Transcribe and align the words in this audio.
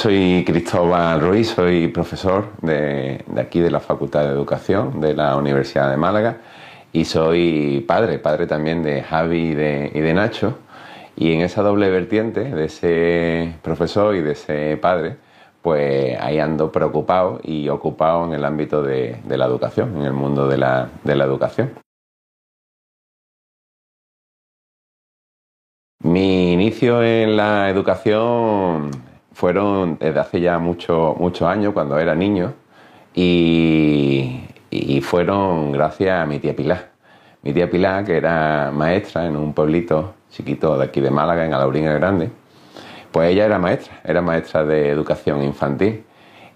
Soy 0.00 0.44
Cristóbal 0.46 1.20
Ruiz, 1.20 1.48
soy 1.48 1.88
profesor 1.88 2.52
de, 2.62 3.22
aquí 3.36 3.60
de 3.60 3.70
la 3.70 3.80
Facultad 3.80 4.22
de 4.22 4.30
Educación 4.30 4.98
de 4.98 5.14
la 5.14 5.36
Universidad 5.36 5.90
de 5.90 5.98
Málaga 5.98 6.38
y 6.90 7.04
soy 7.04 7.84
padre, 7.86 8.18
padre 8.18 8.46
también 8.46 8.82
de 8.82 9.02
Javi 9.02 9.50
y 9.50 9.54
de, 9.54 10.14
Nacho. 10.14 10.56
Y 11.20 11.34
en 11.34 11.42
esa 11.42 11.60
doble 11.62 11.90
vertiente 11.90 12.44
de 12.44 12.64
ese 12.64 13.54
profesor 13.60 14.14
y 14.16 14.22
de 14.22 14.32
ese 14.32 14.78
padre, 14.78 15.18
pues 15.60 16.18
ahí 16.18 16.38
ando 16.38 16.72
preocupado 16.72 17.40
y 17.44 17.68
ocupado 17.68 18.24
en 18.24 18.32
el 18.32 18.42
ámbito 18.42 18.82
de, 18.82 19.18
la 19.28 19.44
educación, 19.44 19.98
en 19.98 20.04
el 20.04 20.14
mundo 20.14 20.48
de 20.48 20.56
la, 20.56 20.88
educación. 21.04 21.72
Mi 26.02 26.54
inicio 26.54 27.02
en 27.02 27.36
la 27.36 27.68
educación 27.68 28.90
fueron 29.34 29.98
desde 29.98 30.20
hace 30.20 30.40
ya 30.40 30.58
muchos 30.58 31.18
muchos 31.18 31.46
años, 31.46 31.74
cuando 31.74 31.98
era 31.98 32.14
niño, 32.14 32.54
y, 33.14 34.40
fueron 35.02 35.72
gracias 35.72 36.22
a 36.22 36.24
mi 36.24 36.38
tía 36.38 36.56
Pilar. 36.56 36.92
Mi 37.42 37.52
tía 37.52 37.70
Pilar, 37.70 38.06
que 38.06 38.16
era 38.16 38.70
maestra 38.72 39.26
en 39.26 39.36
un 39.36 39.52
pueblito 39.52 40.14
chiquito 40.30 40.78
de 40.78 40.84
aquí 40.84 41.00
de 41.00 41.10
Málaga, 41.10 41.44
en 41.44 41.54
Alaurín 41.54 41.84
Grande, 41.84 42.30
pues 43.12 43.30
ella 43.30 43.44
era 43.44 43.58
maestra, 43.58 44.00
era 44.04 44.22
maestra 44.22 44.64
de 44.64 44.88
educación 44.88 45.42
infantil. 45.42 46.04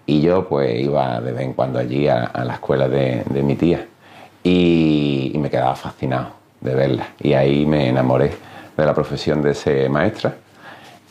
Y 0.05 0.21
yo 0.21 0.47
pues 0.47 0.79
iba 0.79 1.19
de 1.19 1.31
vez 1.31 1.41
en 1.41 1.53
cuando 1.53 1.79
allí 1.79 2.07
a, 2.07 2.31
la 2.43 2.53
escuela 2.53 2.87
de, 2.87 3.23
mi 3.43 3.55
tía. 3.55 3.85
Y, 4.43 5.33
me 5.35 5.49
quedaba 5.49 5.75
fascinado 5.75 6.29
de 6.61 6.75
verla. 6.75 7.07
Y 7.19 7.33
ahí 7.33 7.65
me 7.65 7.89
enamoré 7.89 8.31
de 8.77 8.85
la 8.85 8.93
profesión 8.93 9.41
de 9.41 9.53
ser 9.53 9.89
maestra 9.89 10.35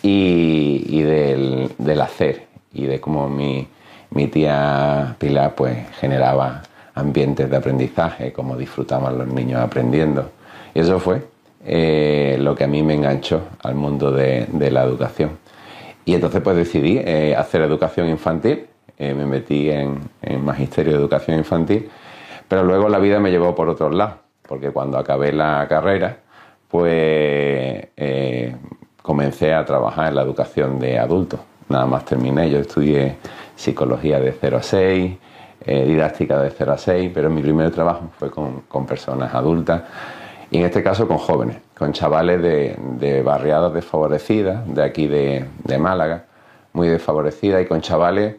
y, 0.02 1.02
del, 1.02 2.00
hacer 2.00 2.46
y 2.72 2.86
de 2.86 3.00
cómo 3.00 3.28
mi, 3.28 3.68
tía 4.28 5.16
Pilar 5.18 5.54
pues 5.54 5.76
generaba 5.98 6.62
ambientes 6.94 7.50
de 7.50 7.56
aprendizaje, 7.56 8.32
cómo 8.32 8.56
disfrutaban 8.56 9.18
los 9.18 9.26
niños 9.26 9.60
aprendiendo. 9.60 10.30
Y 10.72 10.80
eso 10.80 11.00
fue 11.00 11.33
eh, 11.64 12.36
lo 12.40 12.54
que 12.54 12.64
a 12.64 12.66
mí 12.66 12.82
me 12.82 12.94
enganchó 12.94 13.42
al 13.62 13.74
mundo 13.74 14.12
de, 14.12 14.46
la 14.70 14.82
educación. 14.82 15.38
Y 16.04 16.14
entonces 16.14 16.40
pues 16.42 16.56
decidí 16.56 16.98
eh, 16.98 17.34
hacer 17.36 17.62
educación 17.62 18.08
infantil, 18.08 18.66
eh, 18.98 19.14
me 19.14 19.26
metí 19.26 19.70
en, 19.70 20.00
Magisterio 20.44 20.92
de 20.92 20.98
Educación 20.98 21.38
Infantil, 21.38 21.88
pero 22.48 22.64
luego 22.64 22.88
la 22.88 22.98
vida 22.98 23.18
me 23.18 23.30
llevó 23.30 23.54
por 23.54 23.68
otros 23.68 23.94
lados, 23.94 24.16
porque 24.46 24.70
cuando 24.70 24.98
acabé 24.98 25.32
la 25.32 25.66
carrera, 25.68 26.18
pues 26.68 27.88
comencé 29.02 29.52
a 29.54 29.64
trabajar 29.64 30.08
en 30.08 30.14
la 30.16 30.22
educación 30.22 30.78
de 30.78 30.98
adultos. 30.98 31.40
Nada 31.68 31.86
más 31.86 32.04
terminé, 32.04 32.50
yo 32.50 32.58
estudié 32.58 33.16
psicología 33.56 34.20
de 34.20 34.32
0 34.32 34.58
a 34.58 34.62
6, 34.62 35.16
eh, 35.66 35.84
didáctica 35.86 36.40
de 36.40 36.50
0 36.50 36.72
a 36.72 36.78
6, 36.78 37.10
pero 37.14 37.30
mi 37.30 37.40
primer 37.40 37.70
trabajo 37.70 38.10
fue 38.18 38.30
con, 38.30 38.86
personas 38.86 39.34
adultas 39.34 39.82
y 40.55 40.58
en 40.58 40.66
este 40.66 40.84
caso 40.84 41.08
con 41.08 41.19
jóvenes, 41.19 41.56
con 41.77 41.92
chavales 41.92 42.41
de, 42.41 43.22
barriadas 43.24 43.74
desfavorecidas, 43.74 44.62
de 44.72 44.84
aquí 44.84 45.08
de, 45.08 45.44
Málaga, 45.80 46.27
muy 46.72 46.86
desfavorecidas 46.86 47.61
y 47.61 47.66
con 47.66 47.80
chavales 47.80 48.36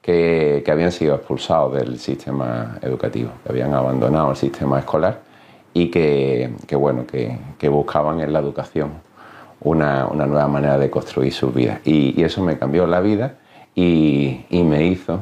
que, 0.00 0.64
habían 0.66 0.90
sido 0.90 1.14
expulsados 1.14 1.74
del 1.74 2.00
sistema 2.00 2.78
educativo, 2.82 3.30
que 3.44 3.50
habían 3.50 3.74
abandonado 3.74 4.32
el 4.32 4.36
sistema 4.36 4.80
escolar 4.80 5.20
y 5.72 5.88
que, 5.88 6.50
bueno, 6.72 7.04
que 7.06 7.68
buscaban 7.68 8.18
en 8.18 8.32
la 8.32 8.40
educación 8.40 8.90
una, 9.60 10.06
nueva 10.06 10.48
manera 10.48 10.78
de 10.78 10.90
construir 10.90 11.32
su 11.32 11.52
vida. 11.52 11.80
Y, 11.84 12.20
eso 12.24 12.42
me 12.42 12.58
cambió 12.58 12.88
la 12.88 13.00
vida 13.00 13.34
y, 13.76 14.44
me 14.50 14.84
hizo 14.86 15.20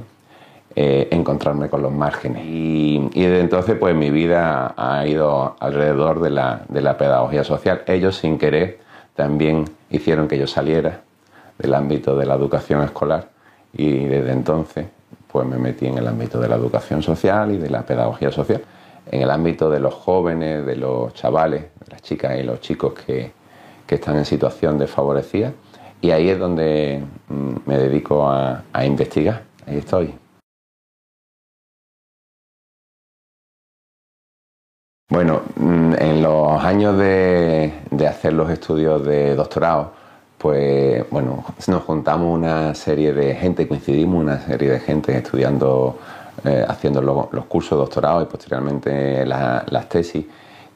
eh, 0.77 1.09
encontrarme 1.11 1.69
con 1.69 1.83
los 1.83 1.93
márgenes. 1.93 2.45
Y, 2.47 3.09
desde 3.15 3.41
entonces 3.41 3.77
pues 3.79 3.95
mi 3.95 4.11
vida 4.11 4.75
ha 4.77 5.07
ido 5.07 5.57
alrededor 5.61 6.21
de 6.21 6.31
la, 6.31 6.63
de 6.69 6.81
la 6.81 6.97
pedagogía 6.97 7.45
social. 7.45 7.83
Ellos 7.87 8.17
sin 8.17 8.39
querer 8.39 8.81
también 9.15 9.65
hicieron 9.91 10.29
que 10.29 10.39
yo 10.39 10.47
saliera 10.47 11.01
del 11.59 11.75
ámbito 11.75 12.17
de 12.17 12.27
la 12.27 12.35
educación 12.35 12.83
escolar 12.83 13.29
y 13.73 14.07
desde 14.07 14.33
entonces 14.33 14.87
pues 15.31 15.47
me 15.47 15.59
metí 15.59 15.87
en 15.87 15.99
el 15.99 16.09
ámbito 16.09 16.41
de 16.41 16.49
la 16.49 16.57
educación 16.57 17.03
social 17.03 17.53
y 17.53 17.59
de 17.59 17.71
la 17.71 17.83
pedagogía 17.83 18.33
social, 18.33 18.63
en 19.11 19.23
el 19.23 19.31
ámbito 19.31 19.71
de 19.71 19.79
los 19.79 19.95
jóvenes, 19.95 20.67
de 20.67 20.75
los 20.75 21.15
chavales, 21.15 21.63
de 21.63 21.93
las 21.93 22.03
chicas 22.03 22.37
y 22.39 22.43
los 22.43 22.61
chicos 22.61 22.95
que, 22.95 23.31
que 23.87 23.95
están 23.95 24.17
en 24.17 24.25
situación 24.25 24.79
desfavorecida 24.79 25.53
y 26.03 26.11
ahí 26.11 26.31
es 26.31 26.39
donde 26.39 27.03
mm, 27.29 27.57
me 27.67 27.79
dedico 27.79 28.29
a, 28.29 28.63
investigar. 28.85 29.43
Ahí 29.67 29.79
estoy. 29.79 30.15
Bueno, 35.11 35.43
mm, 35.57 35.95
en 35.99 36.23
los 36.23 36.63
años 36.63 36.97
de, 36.97 37.73
hacer 38.09 38.33
los 38.33 38.49
estudios 38.49 39.05
de 39.05 39.35
doctorado, 39.35 39.93
pues 40.39 41.05
bueno, 41.11 41.45
nos 41.67 41.83
juntamos 41.83 42.33
una 42.33 42.75
serie 42.77 43.13
de 43.13 43.35
gente, 43.35 43.67
coincidimos 43.67 44.23
una 44.23 44.39
serie 44.39 44.71
de 44.71 44.79
gente 44.81 45.17
estudiando, 45.19 45.99
eh, 46.45 46.65
haciendo 46.67 47.03
los, 47.03 47.45
cursos 47.47 47.73
de 47.73 47.77
doctorado 47.83 48.23
y 48.23 48.27
posteriormente 48.27 49.27
las 49.27 49.89
tesis, 49.89 50.25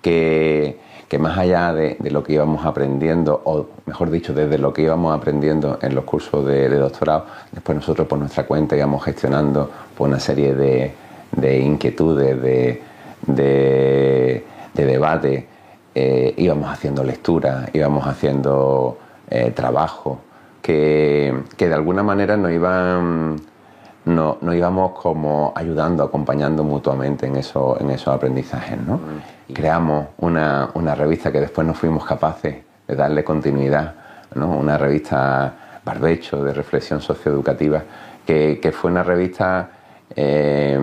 que 0.03 0.79
más 1.19 1.39
allá 1.39 1.73
de, 1.73 1.97
lo 2.11 2.23
que 2.23 2.33
íbamos 2.35 2.65
aprendiendo, 2.65 3.41
o 3.45 3.67
mejor 3.87 4.11
dicho, 4.11 4.33
desde 4.35 4.59
lo 4.59 4.73
que 4.73 4.83
íbamos 4.83 5.17
aprendiendo 5.17 5.79
en 5.81 5.95
los 5.95 6.05
cursos 6.05 6.45
de, 6.47 6.69
doctorado, 6.69 7.27
después 7.53 7.77
nosotros 7.77 8.07
por 8.09 8.19
nuestra 8.19 8.47
cuenta 8.47 8.77
íbamos 8.77 9.05
gestionando 9.05 9.71
por 9.97 10.09
una 10.09 10.21
serie 10.21 10.55
de, 10.55 11.59
inquietudes, 11.61 12.41
de, 12.43 12.83
debate, 14.75 15.49
eh, 15.95 16.35
íbamos 16.37 16.71
haciendo 16.71 17.05
lectura, 17.05 17.69
íbamos 17.73 18.07
haciendo 18.07 18.99
eh, 19.31 19.53
trabajo, 19.53 20.21
que, 20.61 21.43
que 21.57 21.69
de 21.69 21.75
alguna 21.75 22.03
manera 22.03 22.37
nos 22.37 22.51
iban 22.51 23.37
nos, 24.05 24.37
íbamos 24.55 24.93
como 24.93 25.53
ayudando, 25.55 26.03
acompañando 26.03 26.63
mutuamente 26.65 27.27
en, 27.27 27.37
eso, 27.37 27.77
en 27.81 27.91
esos 27.91 28.15
aprendizajes. 28.15 28.79
¿no? 28.79 28.97
Mm. 28.97 29.53
Creamos 29.53 30.09
una, 30.19 30.71
una, 30.75 30.95
revista 30.95 31.33
que 31.33 31.41
después 31.41 31.67
no 31.67 31.75
fuimos 31.75 32.05
capaces 32.05 32.57
de 32.87 32.97
darle 32.97 33.25
continuidad, 33.25 33.95
¿no? 34.35 34.51
una 34.51 34.77
revista 34.77 35.55
barbecho 35.85 36.43
de 36.43 36.53
reflexión 36.53 37.01
socioeducativa, 37.01 37.83
que, 38.27 38.59
que 38.61 38.73
fue 38.73 38.91
una 38.91 39.03
revista 39.03 39.71
eh, 40.15 40.79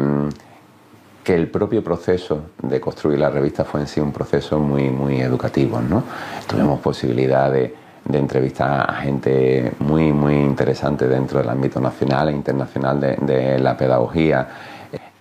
que 1.24 1.36
el 1.36 1.48
propio 1.48 1.84
proceso 1.84 2.46
de 2.62 2.80
construir 2.80 3.20
la 3.20 3.30
revista 3.30 3.64
fue 3.64 3.82
en 3.82 3.88
sí 3.88 4.00
un 4.00 4.12
proceso 4.12 4.60
muy, 4.60 4.90
muy 4.90 5.22
educativo. 5.22 5.80
¿no? 5.82 6.04
Tuvimos 6.48 6.80
posibilidad 6.80 7.52
de 7.52 7.74
entrevistas 8.12 8.90
a 8.90 8.94
gente 8.96 9.74
muy, 9.80 10.12
muy 10.12 10.36
interesante 10.36 11.08
dentro 11.08 11.40
del 11.40 11.50
ámbito 11.50 11.80
nacional 11.80 12.30
e 12.30 12.32
internacional 12.32 13.00
de, 13.00 13.60
la 13.60 13.78
pedagogía. 13.78 14.48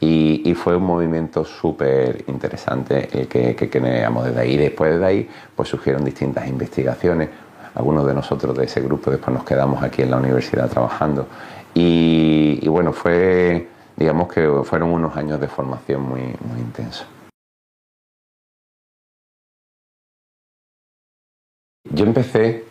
Y, 0.01 0.55
fue 0.55 0.77
un 0.77 0.85
movimiento 0.85 1.45
súper 1.45 2.25
interesante 2.27 3.09
el 3.13 3.29
que, 3.29 3.55
que, 3.55 3.71
creamos 3.71 4.27
desde 4.27 4.41
ahí. 4.41 4.57
Después 4.57 4.99
de 4.99 5.07
ahí, 5.07 5.29
pues 5.55 5.69
surgieron 5.69 6.05
distintas 6.05 6.47
investigaciones. 6.49 7.29
Algunos 7.75 8.07
de 8.07 8.15
nosotros 8.15 8.57
de 8.57 8.65
ese 8.65 8.81
grupo 8.81 9.11
después 9.11 9.35
nos 9.35 9.45
quedamos 9.45 9.83
aquí 9.83 10.03
en 10.03 10.11
la 10.11 10.17
universidad 10.17 10.69
trabajando. 10.69 11.27
Y, 11.73 12.59
y 12.61 12.69
bueno, 12.69 12.93
fue, 12.93 13.69
digamos 13.97 14.33
que 14.33 14.49
fueron 14.65 14.91
unos 14.91 15.17
años 15.17 15.41
de 15.41 15.49
formación 15.49 16.03
muy, 16.03 16.21
muy 16.21 16.61
intensos. 16.61 17.07
Yo 21.93 22.05
empecé 22.05 22.65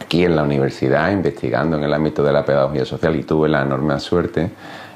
aquí 0.00 0.24
en 0.24 0.36
la 0.36 0.42
universidad 0.42 1.12
investigando 1.12 1.76
en 1.76 1.84
el 1.84 1.94
ámbito 1.94 2.22
de 2.22 2.32
la 2.32 2.44
pedagogía 2.44 2.84
social 2.84 3.14
y 3.16 3.22
tuve 3.22 3.48
la 3.48 3.62
enorme 3.62 3.98
suerte 4.00 4.50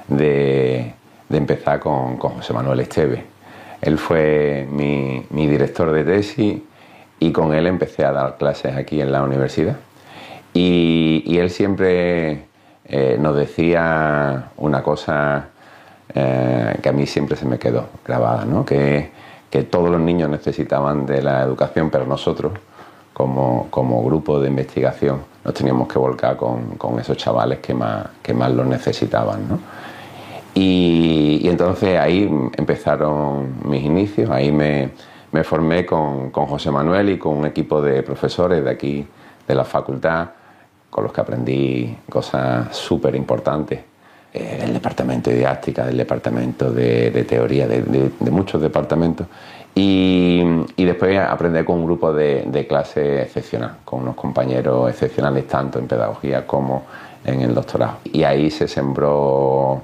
de, 0.08 0.94
empezar 1.30 1.78
con, 1.78 2.16
José 2.18 2.52
Manuel 2.52 2.80
Esteve. 2.80 3.24
Él 3.80 3.98
fue 3.98 4.66
mi, 4.70 5.24
director 5.30 5.92
de 5.92 6.04
tesis 6.04 6.60
y 7.20 7.32
con 7.32 7.54
él 7.54 7.66
empecé 7.66 8.04
a 8.04 8.12
dar 8.12 8.36
clases 8.36 8.74
aquí 8.76 9.00
en 9.00 9.12
la 9.12 9.22
universidad. 9.22 9.76
Y, 10.52 11.38
él 11.38 11.50
siempre 11.50 12.47
eh, 12.88 13.16
nos 13.20 13.36
decía 13.36 14.50
una 14.56 14.82
cosa 14.82 15.48
eh, 16.14 16.78
que 16.82 16.88
a 16.88 16.92
mí 16.92 17.06
siempre 17.06 17.36
se 17.36 17.44
me 17.44 17.58
quedó 17.58 17.86
grabada, 18.04 18.44
¿no? 18.44 18.64
que, 18.64 19.16
todos 19.70 19.90
los 19.90 20.00
niños 20.00 20.30
necesitaban 20.30 21.04
de 21.04 21.20
la 21.20 21.42
educación, 21.42 21.90
pero 21.90 22.06
nosotros 22.06 22.52
como, 23.12 24.04
grupo 24.04 24.38
de 24.40 24.48
investigación 24.48 25.22
nos 25.44 25.52
teníamos 25.52 25.88
que 25.88 25.98
volcar 25.98 26.36
con, 26.36 26.98
esos 27.00 27.16
chavales 27.16 27.58
que 27.58 27.74
más, 27.74 28.06
que 28.22 28.32
más 28.34 28.52
lo 28.52 28.64
necesitaban. 28.64 29.48
¿no? 29.48 29.58
Y, 30.54 31.48
entonces 31.48 31.98
ahí 31.98 32.28
empezaron 32.56 33.54
mis 33.64 33.84
inicios, 33.84 34.30
ahí 34.30 34.50
me, 34.52 34.90
formé 35.44 35.84
con, 35.84 36.30
José 36.30 36.70
Manuel 36.70 37.10
y 37.10 37.18
con 37.18 37.36
un 37.36 37.46
equipo 37.46 37.82
de 37.82 38.02
profesores 38.02 38.64
de 38.64 38.70
aquí, 38.70 39.06
de 39.46 39.54
la 39.54 39.64
facultad, 39.64 40.30
con 40.90 41.04
los 41.04 41.12
que 41.12 41.20
aprendí 41.20 41.96
cosas 42.08 42.74
súper 42.76 43.14
importantes 43.14 43.80
eh, 44.32 44.58
del 44.60 44.74
departamento 44.74 45.30
de 45.30 45.36
didáctica, 45.36 45.86
del 45.86 45.96
departamento 45.96 46.70
de, 46.70 47.24
teoría, 47.26 47.66
de, 47.66 48.10
muchos 48.30 48.60
departamentos. 48.60 49.26
Y, 49.74 50.42
y, 50.76 50.84
después 50.84 51.18
aprendí 51.18 51.62
con 51.64 51.78
un 51.78 51.84
grupo 51.86 52.12
de, 52.12 52.66
clase 52.68 53.22
excepcional, 53.22 53.76
con 53.84 54.00
unos 54.02 54.16
compañeros 54.16 54.90
excepcionales 54.90 55.46
tanto 55.46 55.78
en 55.78 55.86
pedagogía 55.86 56.46
como 56.46 56.84
en 57.24 57.42
el 57.42 57.54
doctorado. 57.54 57.98
Y 58.04 58.24
ahí 58.24 58.50
se 58.50 58.66
sembró, 58.66 59.80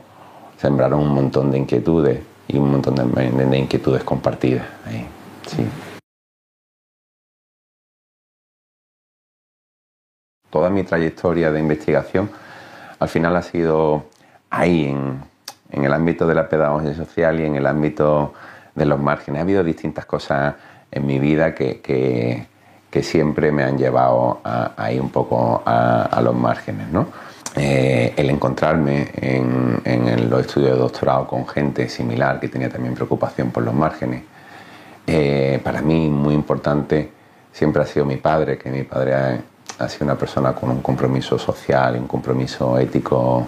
sembraron 0.58 1.00
un 1.00 1.14
montón 1.14 1.50
de 1.50 1.58
inquietudes 1.58 2.20
y 2.48 2.58
un 2.58 2.72
montón 2.72 2.96
de, 2.96 3.30
de 3.30 3.58
inquietudes 3.58 4.02
compartidas. 4.02 4.66
Sí. 5.46 5.64
Toda 10.54 10.70
mi 10.70 10.84
trayectoria 10.84 11.50
de 11.50 11.58
investigación 11.58 12.30
al 13.00 13.08
final 13.08 13.34
ha 13.34 13.42
sido 13.42 14.04
ahí, 14.50 14.84
en, 14.86 15.84
el 15.84 15.92
ámbito 15.92 16.28
de 16.28 16.36
la 16.36 16.48
pedagogía 16.48 16.94
social 16.94 17.40
y 17.40 17.44
en 17.44 17.56
el 17.56 17.66
ámbito 17.66 18.32
de 18.72 18.86
los 18.86 19.00
márgenes. 19.00 19.40
Ha 19.40 19.42
habido 19.42 19.64
distintas 19.64 20.06
cosas 20.06 20.54
en 20.92 21.04
mi 21.04 21.18
vida 21.18 21.56
que, 21.56 21.80
que, 21.80 23.02
siempre 23.02 23.50
me 23.50 23.64
han 23.64 23.76
llevado 23.76 24.38
a, 24.44 24.70
a 24.76 24.92
ir 24.92 25.00
un 25.00 25.10
poco 25.10 25.60
a, 25.66 26.20
los 26.22 26.36
márgenes. 26.36 26.86
¿no? 26.86 27.08
Eh, 27.56 28.14
el 28.16 28.30
encontrarme 28.30 29.10
en, 29.16 29.82
en, 29.84 30.30
los 30.30 30.42
estudios 30.42 30.74
de 30.74 30.78
doctorado 30.78 31.26
con 31.26 31.48
gente 31.48 31.88
similar 31.88 32.38
que 32.38 32.46
tenía 32.46 32.68
también 32.68 32.94
preocupación 32.94 33.50
por 33.50 33.64
los 33.64 33.74
márgenes 33.74 34.22
eh, 35.06 35.60
para 35.64 35.82
mí 35.82 36.08
muy 36.08 36.32
importante 36.34 37.10
siempre 37.52 37.82
ha 37.82 37.86
sido 37.86 38.06
mi 38.06 38.18
padre, 38.18 38.56
que 38.56 38.70
mi 38.70 38.84
padre 38.84 39.40
ha, 39.78 39.88
sido 39.88 40.04
una 40.06 40.16
persona 40.16 40.52
con 40.54 40.70
un 40.70 40.80
compromiso 40.82 41.38
social, 41.38 41.96
un 41.96 42.06
compromiso 42.06 42.78
ético 42.78 43.46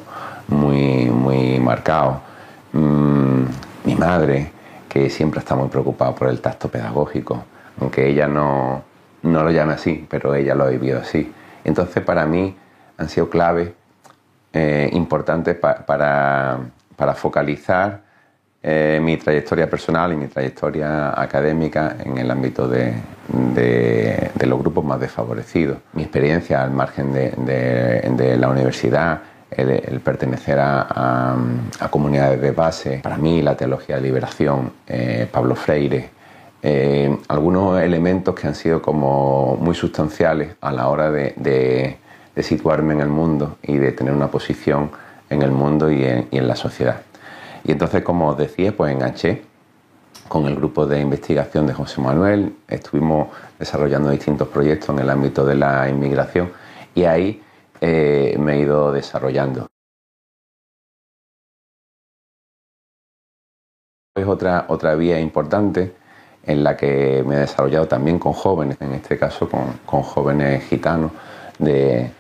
muy, 0.49 1.07
muy 1.07 1.59
marcado. 1.61 2.21
Mm, 2.73 3.45
mi 3.85 3.95
madre, 3.95 4.51
que 4.89 5.11
siempre 5.11 5.41
está 5.41 5.55
muy 5.55 5.69
preocupada 5.69 6.15
por 6.15 6.29
el 6.29 6.41
tacto 6.41 6.69
pedagógico, 6.69 7.45
aunque 7.81 8.09
ella 8.09 8.27
no, 8.27 8.83
no 9.23 9.43
lo 9.43 9.51
llame 9.51 9.75
así, 9.75 10.07
pero 10.09 10.35
ella 10.35 10.55
lo 10.55 10.65
ha 10.65 10.69
vivido 10.69 11.01
así. 11.01 11.33
Entonces 11.65 12.03
para 12.03 12.27
mí 12.27 12.57
han 12.99 13.09
sido 13.09 13.29
claves 13.29 13.71
eh, 14.53 14.89
importantes 14.93 15.57
pa 15.57 15.85
para, 15.85 16.59
para 16.97 17.15
focalizar 17.15 18.06
eh, 18.69 18.99
mi 19.01 19.17
trayectoria 19.17 19.71
personal 19.71 20.13
y 20.13 20.17
mi 20.17 20.27
trayectoria 20.27 21.21
académica 21.21 21.99
en 22.05 22.19
el 22.19 22.29
ámbito 22.29 22.67
de, 22.67 22.95
de, 23.29 24.47
los 24.47 24.59
grupos 24.59 24.85
más 24.85 24.99
desfavorecidos. 24.99 25.79
Mi 25.93 26.03
experiencia 26.03 26.65
al 26.65 26.73
margen 26.73 27.13
de, 27.13 28.37
la 28.37 28.49
universidad, 28.49 29.21
el, 29.53 30.01
pertenecer 30.01 30.59
a, 30.59 31.37
comunidades 31.91 32.41
de 32.41 32.51
base, 32.51 33.01
para 33.05 33.17
mí 33.17 33.41
la 33.41 33.57
teología 33.57 33.97
de 33.97 34.03
liberación, 34.03 34.73
eh, 34.89 35.29
Pablo 35.31 35.55
Freire, 35.55 36.11
eh, 36.61 37.17
algunos 37.29 37.81
elementos 37.81 38.35
que 38.35 38.49
han 38.49 38.57
sido 38.57 38.83
como 38.83 39.57
muy 39.61 39.77
sustanciales 39.77 40.57
a 40.61 40.73
la 40.73 40.89
hora 40.89 41.13
de, 41.13 41.99
situarme 42.43 42.95
en 42.95 43.01
el 43.01 43.11
mundo 43.11 43.59
y 43.63 43.77
de 43.77 43.93
tener 43.93 44.13
una 44.13 44.27
posición 44.27 44.91
en 45.31 45.43
el 45.43 45.53
mundo 45.53 45.89
y 45.89 46.05
en, 46.05 46.27
y 46.33 46.39
en 46.39 46.49
la 46.49 46.57
sociedad. 46.57 46.97
Y 47.67 47.73
entonces, 47.73 48.05
como 48.05 48.29
os 48.29 48.39
decía, 48.39 48.77
pues 48.77 48.93
enganché 48.93 49.43
con 50.29 50.47
el 50.47 50.55
grupo 50.55 50.87
de 50.87 51.01
investigación 51.01 51.67
de 51.67 51.75
José 51.75 52.01
Manuel, 52.01 52.55
estuvimos 52.69 53.29
desarrollando 53.59 54.11
distintos 54.11 54.47
proyectos 54.47 54.91
en 54.91 55.01
el 55.01 55.11
ámbito 55.11 55.45
de 55.45 55.57
la 55.57 55.89
inmigración 55.89 56.53
y 56.95 57.05
ahí 57.05 57.43
eh, 57.81 58.37
me 58.39 58.55
he 58.55 58.61
ido 58.61 58.93
desarrollando. 58.93 59.67
Es 64.17 64.27
otra, 64.27 64.67
otra 64.69 64.95
vía 64.95 65.19
importante 65.19 65.93
en 66.45 66.63
la 66.63 66.77
que 66.77 67.25
me 67.27 67.35
he 67.35 67.39
desarrollado 67.39 67.89
también 67.89 68.21
con 68.21 68.33
jóvenes, 68.33 68.81
en 68.81 68.93
este 68.93 69.19
caso 69.19 69.49
con, 69.51 69.73
con 69.85 70.03
jóvenes 70.03 70.63
gitanos 70.69 71.11
de, 71.59 72.13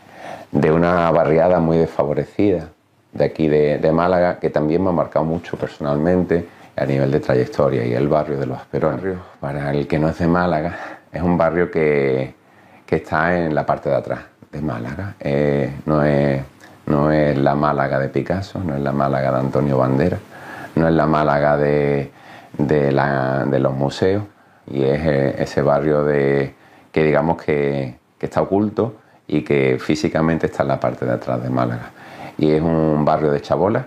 de 0.50 0.72
una 0.72 1.08
barriada 1.12 1.60
muy 1.60 1.78
desfavorecida 1.78 2.72
de 3.16 3.24
aquí 3.24 3.48
de, 3.48 3.78
de, 3.78 3.92
Málaga, 3.92 4.38
que 4.38 4.50
también 4.50 4.82
me 4.82 4.90
ha 4.90 4.92
marcado 4.92 5.24
mucho 5.24 5.56
personalmente 5.56 6.46
a 6.76 6.84
nivel 6.84 7.10
de 7.10 7.20
trayectoria, 7.20 7.84
y 7.84 7.94
el 7.94 8.08
barrio 8.08 8.38
de 8.38 8.46
los 8.46 8.58
Asperones. 8.58 9.16
Para 9.40 9.70
el 9.72 9.86
que 9.86 9.98
no 9.98 10.08
es 10.10 10.18
de 10.18 10.26
Málaga, 10.26 10.76
es 11.10 11.22
un 11.22 11.38
barrio 11.38 11.70
que, 11.70 12.34
que 12.84 12.96
está 12.96 13.36
en 13.36 13.54
la 13.54 13.64
parte 13.64 13.88
de 13.88 13.96
atrás 13.96 14.20
de 14.52 14.60
Málaga. 14.60 15.14
Eh, 15.18 15.72
no, 15.86 16.04
es, 16.04 16.42
no 16.86 17.10
es 17.10 17.38
la 17.38 17.54
Málaga 17.54 17.98
de 17.98 18.08
Picasso, 18.08 18.58
no 18.62 18.76
es 18.76 18.82
la 18.82 18.92
Málaga 18.92 19.32
de 19.32 19.38
Antonio 19.38 19.78
Bandera, 19.78 20.18
no 20.74 20.86
es 20.86 20.94
la 20.94 21.06
Málaga 21.06 21.56
de, 21.56 22.10
de, 22.58 22.92
la, 22.92 23.46
de 23.46 23.58
los 23.58 23.74
museos, 23.74 24.24
y 24.66 24.82
es 24.82 25.00
eh, 25.06 25.36
ese 25.38 25.62
barrio 25.62 26.04
de, 26.04 26.54
que 26.92 27.04
digamos 27.04 27.42
que, 27.42 27.96
que 28.18 28.26
está 28.26 28.42
oculto 28.42 28.96
y 29.26 29.42
que 29.42 29.78
físicamente 29.80 30.46
está 30.46 30.62
en 30.62 30.68
la 30.68 30.80
parte 30.80 31.06
de 31.06 31.12
atrás 31.12 31.42
de 31.42 31.48
Málaga 31.48 31.90
y 32.38 32.50
es 32.50 32.62
un 32.62 33.04
barrio 33.04 33.30
de 33.30 33.40
chabolas 33.40 33.86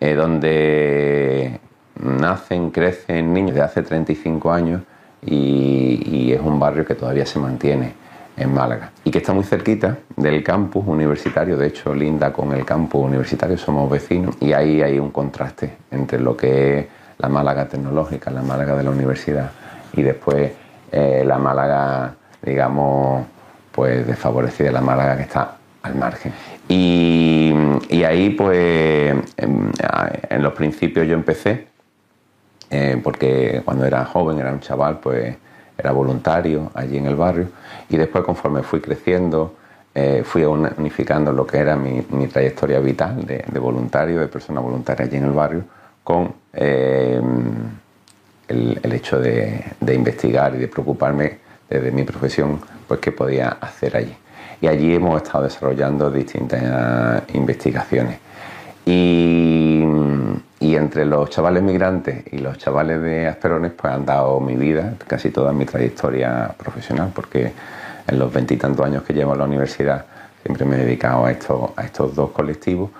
eh, 0.00 0.14
donde 0.14 1.60
nacen, 2.02 2.70
crecen 2.70 3.32
niños 3.32 3.54
de 3.54 3.62
hace 3.62 3.82
35 3.82 4.52
años 4.52 4.82
y, 5.24 6.32
es 6.32 6.40
un 6.40 6.58
barrio 6.58 6.84
que 6.84 6.94
todavía 6.94 7.24
se 7.24 7.38
mantiene 7.38 7.94
en 8.36 8.52
Málaga 8.52 8.90
y 9.04 9.10
que 9.10 9.18
está 9.18 9.32
muy 9.32 9.44
cerquita 9.44 9.96
del 10.16 10.42
campus 10.42 10.84
universitario, 10.86 11.56
de 11.56 11.68
hecho 11.68 11.94
linda 11.94 12.32
con 12.32 12.52
el 12.52 12.64
campus 12.64 13.06
universitario, 13.06 13.56
somos 13.56 13.90
vecinos 13.90 14.36
y 14.40 14.52
ahí 14.52 14.82
hay 14.82 14.98
un 14.98 15.10
contraste 15.10 15.76
entre 15.90 16.20
lo 16.20 16.36
que 16.36 16.78
es 16.78 16.86
la 17.18 17.28
Málaga 17.28 17.66
tecnológica, 17.66 18.30
la 18.30 18.42
Málaga 18.42 18.76
de 18.76 18.82
la 18.82 18.90
universidad 18.90 19.50
y 19.94 20.02
después 20.02 20.52
eh, 20.92 21.24
la 21.26 21.38
Málaga, 21.38 22.14
digamos, 22.42 23.24
pues 23.72 24.06
desfavorecida, 24.06 24.70
la 24.70 24.82
Málaga 24.82 25.16
que 25.16 25.22
está 25.22 25.56
al 25.82 25.94
margen. 25.94 26.32
Y, 26.68 27.35
y 27.88 28.04
ahí, 28.04 28.30
pues, 28.30 29.14
en, 29.36 29.72
en, 30.30 30.42
los 30.42 30.52
principios 30.54 31.06
yo 31.06 31.14
empecé, 31.14 31.66
eh, 32.70 33.00
porque 33.02 33.62
cuando 33.64 33.84
era 33.84 34.04
joven, 34.04 34.38
era 34.38 34.52
un 34.52 34.60
chaval, 34.60 34.98
pues 35.00 35.36
era 35.78 35.92
voluntario 35.92 36.70
allí 36.74 36.96
en 36.96 37.06
el 37.06 37.16
barrio. 37.16 37.48
Y 37.88 37.96
después, 37.96 38.24
conforme 38.24 38.62
fui 38.62 38.80
creciendo, 38.80 39.54
eh, 39.94 40.22
fui 40.24 40.44
unificando 40.44 41.32
lo 41.32 41.46
que 41.46 41.58
era 41.58 41.76
mi, 41.76 42.02
trayectoria 42.26 42.80
vital 42.80 43.24
de, 43.26 43.58
voluntario, 43.58 44.20
de 44.20 44.28
persona 44.28 44.60
voluntaria 44.60 45.06
allí 45.06 45.16
en 45.16 45.24
el 45.24 45.32
barrio, 45.32 45.64
con 46.02 46.34
el, 46.52 47.22
el, 48.48 48.92
hecho 48.92 49.18
de, 49.18 49.64
de 49.80 49.94
investigar 49.94 50.54
y 50.54 50.58
de 50.58 50.68
preocuparme 50.68 51.38
desde 51.68 51.90
mi 51.90 52.04
profesión, 52.04 52.60
pues 52.86 53.00
qué 53.00 53.12
podía 53.12 53.48
hacer 53.60 53.96
allí 53.96 54.16
y 54.60 54.66
allí 54.66 54.94
hemos 54.94 55.22
estado 55.22 55.44
desarrollando 55.44 56.10
distintas 56.10 57.22
investigaciones. 57.34 58.18
Y, 58.84 59.84
y, 60.60 60.76
entre 60.76 61.04
los 61.04 61.28
chavales 61.30 61.62
migrantes 61.62 62.24
y 62.30 62.38
los 62.38 62.56
chavales 62.56 63.02
de 63.02 63.26
Asperones 63.26 63.72
pues 63.72 63.92
han 63.92 64.06
dado 64.06 64.38
mi 64.38 64.54
vida, 64.54 64.94
casi 65.08 65.30
toda 65.30 65.52
mi 65.52 65.64
trayectoria 65.64 66.54
profesional, 66.56 67.10
porque 67.12 67.52
en 68.06 68.18
los 68.18 68.32
veintitantos 68.32 68.86
años 68.86 69.02
que 69.02 69.12
llevo 69.12 69.32
en 69.32 69.38
la 69.38 69.44
universidad 69.44 70.04
siempre 70.42 70.64
me 70.64 70.76
he 70.76 70.84
dedicado 70.84 71.26
a, 71.26 71.32
esto, 71.32 71.74
a 71.76 71.82
estos 71.82 72.14
dos 72.14 72.30
colectivos 72.30 72.90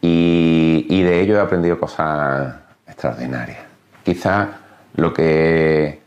y, 0.00 0.86
y 0.88 1.02
de 1.02 1.20
ellos 1.20 1.38
he 1.38 1.40
aprendido 1.40 1.78
cosas 1.78 2.54
extraordinarias. 2.86 3.58
Quizás 4.04 4.48
lo 4.94 5.12
que 5.12 6.00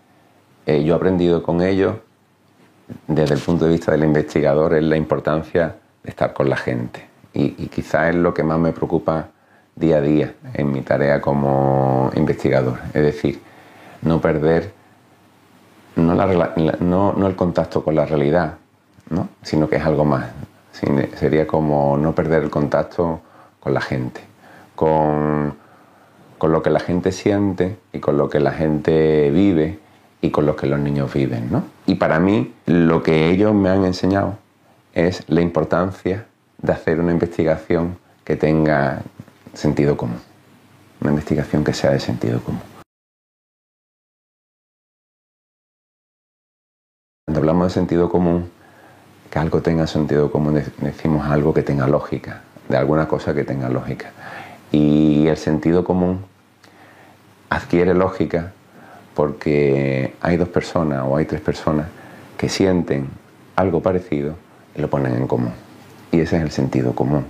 eh, 0.66 0.84
yo 0.84 0.94
he 0.94 0.96
aprendido 0.96 1.44
con 1.44 1.62
ellos 1.62 1.96
desde 3.08 3.36
el 3.36 3.40
punto 3.40 3.66
de 3.66 3.72
vista 3.72 3.92
del 3.92 4.04
investigador 4.04 4.74
es 4.76 4.84
la 4.84 4.98
importancia 4.98 5.76
de 6.04 6.10
estar 6.10 6.34
con 6.34 6.50
la 6.50 6.58
gente. 6.58 7.06
Y, 7.34 7.50
quizás 7.68 8.10
es 8.10 8.16
lo 8.16 8.34
que 8.34 8.44
más 8.44 8.58
me 8.60 8.72
preocupa 8.72 9.28
día 9.76 9.98
a 9.98 10.02
día 10.02 10.34
en 10.54 10.72
mi 10.72 10.82
tarea 10.82 11.20
como 11.20 12.10
investigador. 12.16 12.80
Es 12.94 13.04
decir, 13.04 13.42
no 14.04 14.22
perder 14.22 14.72
no 15.98 17.28
el 17.28 17.36
contacto 17.36 17.84
con 17.84 17.96
la 17.96 18.06
realidad, 18.06 18.56
¿no? 19.10 19.28
sino 19.42 19.68
que 19.68 19.76
es 19.78 19.86
algo 19.86 20.06
más. 20.06 20.28
Sería 21.16 21.48
como 21.48 21.98
no 21.98 22.14
perder 22.14 22.44
el 22.44 22.50
contacto 22.50 23.22
con 23.60 23.74
la 23.74 23.82
gente, 23.82 24.22
con, 24.76 25.56
con 26.38 26.52
lo 26.52 26.62
que 26.62 26.70
la 26.70 26.80
gente 26.80 27.12
siente 27.12 27.78
y 27.92 28.00
con 28.00 28.18
lo 28.18 28.30
que 28.30 28.40
la 28.40 28.52
gente 28.52 29.30
vive 29.32 29.80
y 30.26 30.32
con 30.32 30.48
lo 30.48 30.56
que 30.56 30.66
los 30.66 30.80
niños 30.80 31.14
viven. 31.14 31.52
¿no? 31.52 31.64
Y 31.86 31.96
para 31.96 32.20
mí, 32.20 32.54
lo 32.66 33.04
que 33.04 33.30
ellos 33.30 33.54
me 33.54 33.70
han 33.70 33.86
enseñado 33.86 34.38
es 34.94 35.24
la 35.28 35.42
importancia 35.42 36.26
de 36.62 36.72
hacer 36.74 37.00
una 37.00 37.12
investigación 37.12 37.98
que 38.24 38.36
tenga 38.36 39.02
sentido 39.54 39.96
común, 39.96 40.20
una 41.02 41.12
investigación 41.12 41.64
que 41.64 41.74
sea 41.74 41.92
de 41.92 42.00
sentido 42.00 42.40
común. 42.42 42.62
Cuando 47.28 47.40
hablamos 47.40 47.68
de 47.68 47.74
sentido 47.74 48.10
común, 48.10 48.50
que 49.30 49.40
algo 49.40 49.62
tenga 49.62 49.86
sentido 49.86 50.32
común, 50.32 50.64
decimos 50.80 51.28
algo 51.28 51.54
que 51.54 51.62
tenga 51.62 51.88
lógica, 51.88 52.42
de 52.68 52.78
alguna 52.78 53.08
cosa 53.08 53.36
que 53.36 53.44
tenga 53.44 53.70
lógica. 53.70 54.12
Y 54.72 55.28
el 55.28 55.38
sentido 55.38 55.84
común 55.84 56.26
adquiere 57.50 57.94
lógica 57.94 58.54
porque 59.16 60.14
hay 60.22 60.38
dos 60.38 60.50
personas 60.50 61.04
o 61.08 61.18
hay 61.18 61.26
tres 61.26 61.42
personas 61.42 61.88
que 62.38 62.50
sienten 62.50 63.08
algo 63.56 63.82
parecido 63.82 64.36
y 64.76 64.82
lo 64.82 64.90
ponen 64.90 65.16
en 65.16 65.26
común. 65.26 65.54
Y 66.12 66.20
ese 66.20 66.38
es 66.38 66.44
el 66.44 66.52
sentido 66.52 66.94
común. 66.94 67.26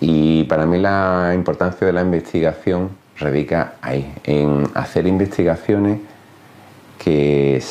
Y 0.00 0.44
para 0.44 0.66
mí 0.66 0.78
la 0.78 1.32
importancia 1.34 1.86
de 1.86 1.92
la 1.92 2.02
investigación 2.02 2.90
radica 3.18 3.74
ahí, 3.80 4.12
en 4.24 4.64
hacer 4.74 5.06
investigaciones 5.06 6.00
que, 6.98 7.62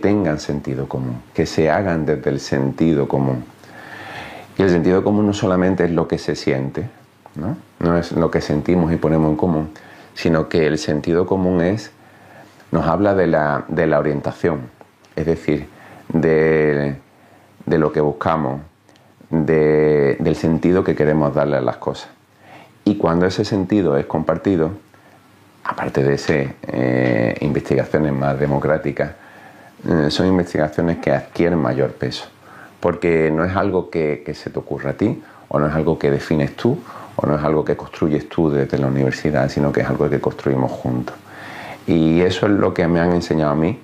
tengan 0.00 0.38
sentido 0.38 0.88
común, 0.88 1.20
que 1.34 1.46
se 1.46 1.70
hagan 1.70 2.06
desde 2.06 2.30
el 2.30 2.40
sentido 2.40 3.06
común. 3.08 3.44
Y 4.56 4.62
el 4.62 4.70
sentido 4.70 5.04
común 5.04 5.26
no 5.26 5.32
solamente 5.32 5.84
es 5.84 5.90
lo 5.90 6.08
que 6.08 6.18
se 6.18 6.34
siente, 6.34 6.88
no, 7.34 7.56
no 7.78 7.98
es 7.98 8.12
lo 8.12 8.30
que 8.30 8.40
sentimos 8.40 8.92
y 8.92 8.96
ponemos 8.96 9.30
en 9.30 9.36
común, 9.36 9.70
sino 10.14 10.48
que 10.48 10.66
el 10.66 10.78
sentido 10.78 11.26
común 11.26 11.60
es, 11.60 11.92
nos 12.70 12.86
habla 12.86 13.14
de 13.14 13.26
la, 13.26 13.64
de 13.68 13.86
la 13.86 13.98
orientación, 13.98 14.70
es 15.16 15.26
decir, 15.26 15.68
de, 16.12 16.96
de 17.66 17.78
lo 17.78 17.92
que 17.92 18.00
buscamos, 18.00 18.60
del 19.30 20.36
sentido 20.36 20.84
que 20.84 20.94
queremos 20.94 21.34
darle 21.34 21.56
a 21.56 21.60
las 21.60 21.76
cosas. 21.76 22.08
Y 22.84 22.96
cuando 22.96 23.26
ese 23.26 23.44
sentido 23.44 23.96
es 23.96 24.06
compartido, 24.06 24.70
aparte 25.64 26.02
de 26.02 26.16
ser 26.16 26.54
eh, 26.66 27.36
investigaciones 27.40 28.12
más 28.12 28.38
democráticas, 28.40 29.12
eh, 29.86 30.10
son 30.10 30.26
investigaciones 30.26 30.98
que 30.98 31.12
adquieren 31.12 31.58
mayor 31.58 31.92
peso, 31.92 32.26
porque 32.80 33.30
no 33.30 33.44
es 33.44 33.54
algo 33.54 33.90
que, 33.90 34.22
que, 34.24 34.34
se 34.34 34.50
te 34.50 34.58
ocurra 34.58 34.90
a 34.90 34.94
ti, 34.94 35.22
o 35.48 35.58
no 35.58 35.66
es 35.66 35.74
algo 35.74 35.98
que 35.98 36.10
defines 36.10 36.56
tú, 36.56 36.78
o 37.16 37.26
no 37.26 37.36
es 37.36 37.44
algo 37.44 37.64
que 37.64 37.76
construyes 37.76 38.28
tú 38.28 38.50
desde 38.50 38.78
la 38.78 38.86
universidad, 38.86 39.48
sino 39.50 39.72
que 39.72 39.82
es 39.82 39.88
algo 39.88 40.08
que 40.08 40.20
construimos 40.20 40.70
juntos. 40.70 41.14
Y 41.88 42.20
eso 42.20 42.46
es 42.46 42.52
lo 42.52 42.74
que 42.74 42.86
me 42.86 43.00
han 43.00 43.12
enseñado 43.12 43.52
a 43.52 43.54
mí 43.54 43.80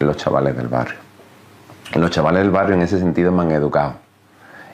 los 0.00 0.16
chavales 0.16 0.56
del 0.56 0.66
barrio. 0.66 0.96
Los 1.94 2.10
chavales 2.10 2.42
del 2.42 2.50
barrio 2.50 2.74
en 2.74 2.82
ese 2.82 2.98
sentido 2.98 3.30
me 3.30 3.42
han 3.42 3.52
educado 3.52 3.94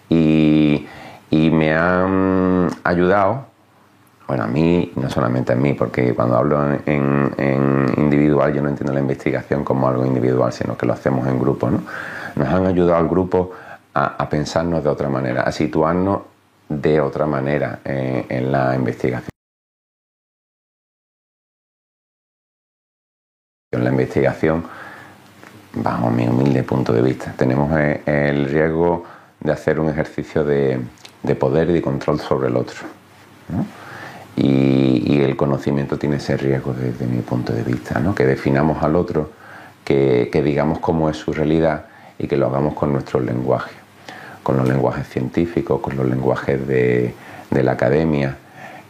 y, 0.09 0.87
me 1.31 1.75
han 1.75 2.69
ayudado, 2.83 3.45
bueno, 4.27 4.45
a 4.45 4.47
mí, 4.47 4.91
no 4.97 5.11
solamente 5.11 5.53
a 5.53 5.57
mí, 5.57 5.75
porque 5.75 6.15
cuando 6.15 6.37
hablo 6.37 6.61
en, 6.87 7.93
individual 7.97 8.55
yo 8.55 8.63
no 8.63 8.71
entiendo 8.71 8.93
la 8.93 9.01
investigación 9.01 9.65
como 9.65 9.87
algo 9.89 10.07
individual, 10.07 10.53
sino 10.53 10.77
que 10.77 10.87
lo 10.87 10.95
hacemos 10.95 11.27
en 11.27 11.39
grupo, 11.39 11.71
¿no? 11.71 11.83
Nos 12.37 12.49
han 12.49 12.67
ayudado 12.67 12.97
al 12.97 13.09
grupo 13.09 13.53
a, 13.95 14.29
pensarnos 14.29 14.83
de 14.83 14.89
otra 14.89 15.11
manera, 15.11 15.43
a 15.43 15.53
situarnos 15.53 16.21
de 16.69 17.01
otra 17.01 17.27
manera 17.27 17.81
en, 17.85 18.25
en 18.29 18.51
la 18.51 18.75
investigación. 18.75 19.32
En 23.73 23.85
la 23.85 23.91
investigación 23.91 24.65
bajo 25.73 26.11
mi 26.11 26.29
humilde 26.29 26.63
punto 26.63 26.93
de 26.93 27.01
vista. 27.01 27.33
Tenemos 27.35 27.73
eh, 27.79 28.03
el 28.05 28.45
riesgo 28.45 29.05
de 29.41 29.51
hacer 29.51 29.81
un 29.81 29.89
ejercicio 29.89 30.45
de, 30.45 30.79
poder 31.41 31.71
y 31.71 31.73
de 31.73 31.81
control 31.81 32.21
sobre 32.21 32.49
el 32.49 32.57
otro. 32.57 32.81
Y, 34.37 35.23
el 35.23 35.37
conocimiento 35.37 35.99
tiene 35.99 36.17
ese 36.17 36.37
riesgo 36.37 36.75
desde 36.75 37.07
mi 37.07 37.23
punto 37.23 37.55
de 37.55 37.63
vista, 37.63 37.99
¿no? 37.99 38.15
que 38.15 38.27
definamos 38.27 38.83
al 38.83 38.95
otro, 38.95 39.31
que, 39.85 40.29
digamos 40.45 40.81
cómo 40.81 41.09
es 41.09 41.17
su 41.17 41.33
realidad 41.33 41.87
y 42.19 42.27
que 42.27 42.37
lo 42.37 42.49
hagamos 42.49 42.75
con 42.75 42.93
nuestro 42.93 43.21
lenguaje, 43.21 43.73
con 44.43 44.59
los 44.59 44.69
lenguajes 44.69 45.09
científicos, 45.09 45.81
con 45.81 45.97
los 45.97 46.07
lenguajes 46.07 46.67
de, 46.67 47.15
la 47.51 47.73
academia, 47.73 48.37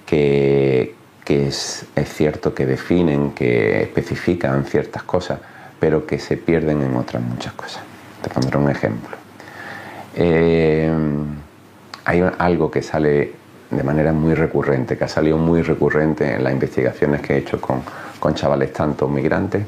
que, 0.07 0.97
es, 1.27 1.87
es 1.95 2.13
cierto 2.13 2.55
que 2.55 2.67
definen, 2.67 3.33
que 3.33 3.83
especifican 3.83 4.65
ciertas 4.65 5.03
cosas, 5.03 5.39
pero 5.79 6.07
que 6.07 6.19
se 6.19 6.37
pierden 6.37 6.83
en 6.83 6.97
otras 6.97 7.23
muchas 7.23 7.53
cosas. 7.55 7.83
Te 8.23 8.31
pondré 8.31 8.59
un 8.59 8.71
ejemplo. 8.71 9.17
Eh, 10.15 10.91
hay 12.05 12.25
algo 12.39 12.71
que 12.71 12.83
sale 12.83 13.33
de 13.71 13.83
manera 13.83 14.13
muy 14.13 14.35
recurrente, 14.35 14.99
que 14.99 15.05
ha 15.05 15.09
salido 15.09 15.39
muy 15.39 15.63
recurrente 15.63 16.35
en 16.35 16.45
las 16.45 16.53
investigaciones 16.53 17.23
que 17.23 17.35
he 17.35 17.39
hecho 17.39 17.61
con, 17.61 17.83
chavales 18.35 18.73
tanto 18.73 19.09
migrantes 19.09 19.65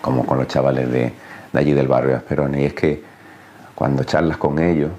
como 0.00 0.24
con 0.24 0.38
los 0.38 0.46
chavales 0.48 0.90
de, 0.90 1.12
allí 1.52 1.72
del 1.72 1.88
barrio 1.88 2.10
de 2.10 2.16
Asperone. 2.16 2.62
Y 2.62 2.64
es 2.66 2.74
que 2.74 3.02
cuando 3.74 4.04
charlas 4.04 4.36
con 4.36 4.58
ellos, 4.58 4.90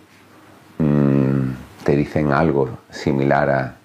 mm, 0.77 1.51
te 1.84 1.96
dicen 1.96 2.32
algo 2.32 2.70
similar 2.89 3.50
a 3.50 3.75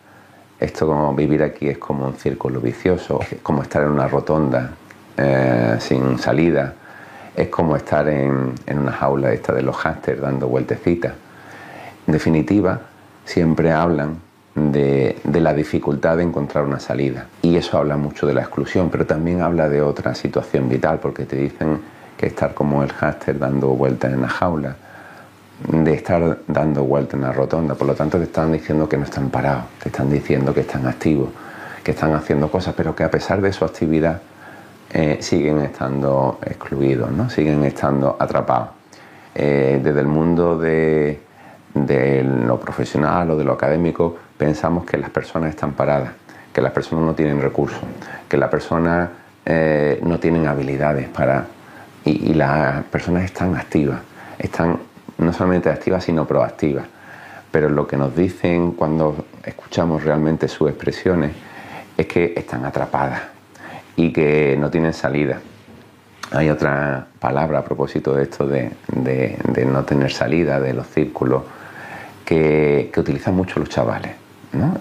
esto 0.59 0.87
como 0.87 1.15
vivir 1.15 1.43
aquí 1.43 1.69
es 1.69 1.79
como 1.79 2.07
un 2.07 2.15
círculo 2.15 2.61
vicioso, 2.61 3.21
es 3.31 3.39
como 3.43 3.63
estar 3.63 3.83
en 3.83 3.91
una 3.91 4.09
rotonda 4.09 4.71
eh, 5.17 5.77
sin 5.81 6.19
salida. 6.19 6.75
Es 7.35 7.49
como 7.49 7.77
estar 7.77 8.09
en, 8.09 8.55
una 8.67 8.93
jaula 8.93 9.33
esta 9.33 9.53
de 9.53 9.63
los 9.63 9.77
hámsters 9.77 10.21
dando 10.21 10.49
vueltecitas. 10.49 11.13
En 12.07 12.13
definitiva, 12.13 12.81
siempre 13.25 13.73
hablan 13.73 14.19
de, 14.55 15.19
la 15.25 15.53
dificultad 15.53 16.17
de 16.17 16.23
encontrar 16.23 16.65
una 16.65 16.81
salida. 16.81 17.27
Y 17.43 17.57
eso 17.57 17.77
habla 17.77 17.99
mucho 17.99 18.27
de 18.27 18.33
la 18.33 18.41
exclusión, 18.41 18.89
pero 18.89 19.05
también 19.05 19.43
habla 19.43 19.69
de 19.69 19.83
otra 19.83 20.15
situación 20.15 20.71
vital, 20.71 20.99
porque 21.01 21.27
te 21.27 21.37
dicen 21.37 21.81
que 22.17 22.27
estar 22.27 22.55
como 22.55 22.83
el 22.83 22.91
hámster 22.93 23.39
dando 23.39 23.69
vueltas 23.69 24.15
en 24.15 24.23
la 24.23 24.29
jaula, 24.29 24.77
de 25.65 25.95
estar 25.95 26.39
dando 26.47 26.85
vueltas 26.85 27.15
en 27.15 27.23
la 27.23 27.33
rotonda, 27.33 27.75
por 27.75 27.87
lo 27.87 27.95
tanto 27.95 28.19
te 28.19 28.25
están 28.25 28.53
diciendo 28.53 28.89
que 28.89 28.97
no 28.97 29.05
están 29.05 29.31
parados, 29.31 29.65
te 29.83 29.89
están 29.89 30.11
diciendo 30.11 30.53
que 30.53 30.61
están 30.61 30.87
activos, 30.87 31.31
que 31.83 31.93
están 31.93 32.15
haciendo 32.15 32.51
cosas, 32.51 32.75
pero 32.77 32.95
que 32.95 33.05
a 33.05 33.11
pesar 33.11 33.41
de 33.41 33.53
su 33.53 33.65
actividad 33.65 34.21
eh, 34.93 35.19
siguen 35.21 35.61
estando 35.61 36.39
excluidos, 36.45 37.11
¿no? 37.11 37.31
siguen 37.31 37.65
estando 37.65 38.17
atrapados. 38.19 38.69
Eh, 39.35 39.81
desde 39.83 40.01
el 40.01 40.07
mundo 40.07 40.59
de, 40.59 41.21
lo 41.75 42.59
profesional 42.59 43.31
o 43.31 43.37
de 43.37 43.45
lo 43.45 43.53
académico 43.53 44.17
pensamos 44.39 44.87
que 44.87 44.97
las 44.97 45.11
personas 45.11 45.51
están 45.51 45.73
paradas, 45.73 46.13
que 46.53 46.61
las 46.61 46.73
personas 46.73 47.05
no 47.05 47.15
tienen 47.15 47.41
recursos, 47.41 47.81
que 48.29 48.37
las 48.37 48.49
personas 48.49 49.11
eh, 49.45 50.01
no 50.03 50.19
tienen 50.19 50.47
habilidades 50.47 51.09
para... 51.09 51.47
Y 52.05 52.35
las 52.35 52.85
personas 52.85 53.25
están 53.25 53.57
activas, 53.57 53.99
están 54.39 54.79
no 55.19 55.33
solamente 55.33 55.71
activas 55.71 56.05
sino 56.05 56.27
proactivas. 56.27 56.87
Pero 57.51 57.69
lo 57.69 57.87
que 57.87 57.97
nos 57.97 58.15
dicen 58.15 58.73
cuando 58.73 59.25
escuchamos 59.45 60.05
realmente 60.05 60.49
sus 60.49 60.69
expresiones 60.69 61.33
es 61.97 62.07
que 62.07 62.35
están 62.37 62.65
atrapadas, 62.65 63.23
y 63.97 64.13
que 64.13 64.57
no 64.59 64.71
tienen 64.71 64.93
salida. 64.93 65.41
Hay 66.31 66.51
otra 66.51 67.07
palabra 67.19 67.61
a 67.61 67.65
propósito 67.65 68.15
de 68.15 68.25
esto 68.25 68.47
de, 68.47 68.71
no 69.67 69.85
tener 69.85 70.13
salida, 70.13 70.61
de 70.61 70.75
los 70.75 70.87
círculos, 70.89 71.43
que, 72.25 72.93
utilizan 72.97 73.35
mucho 73.35 73.59
los 73.59 73.69
chavales, 73.69 74.13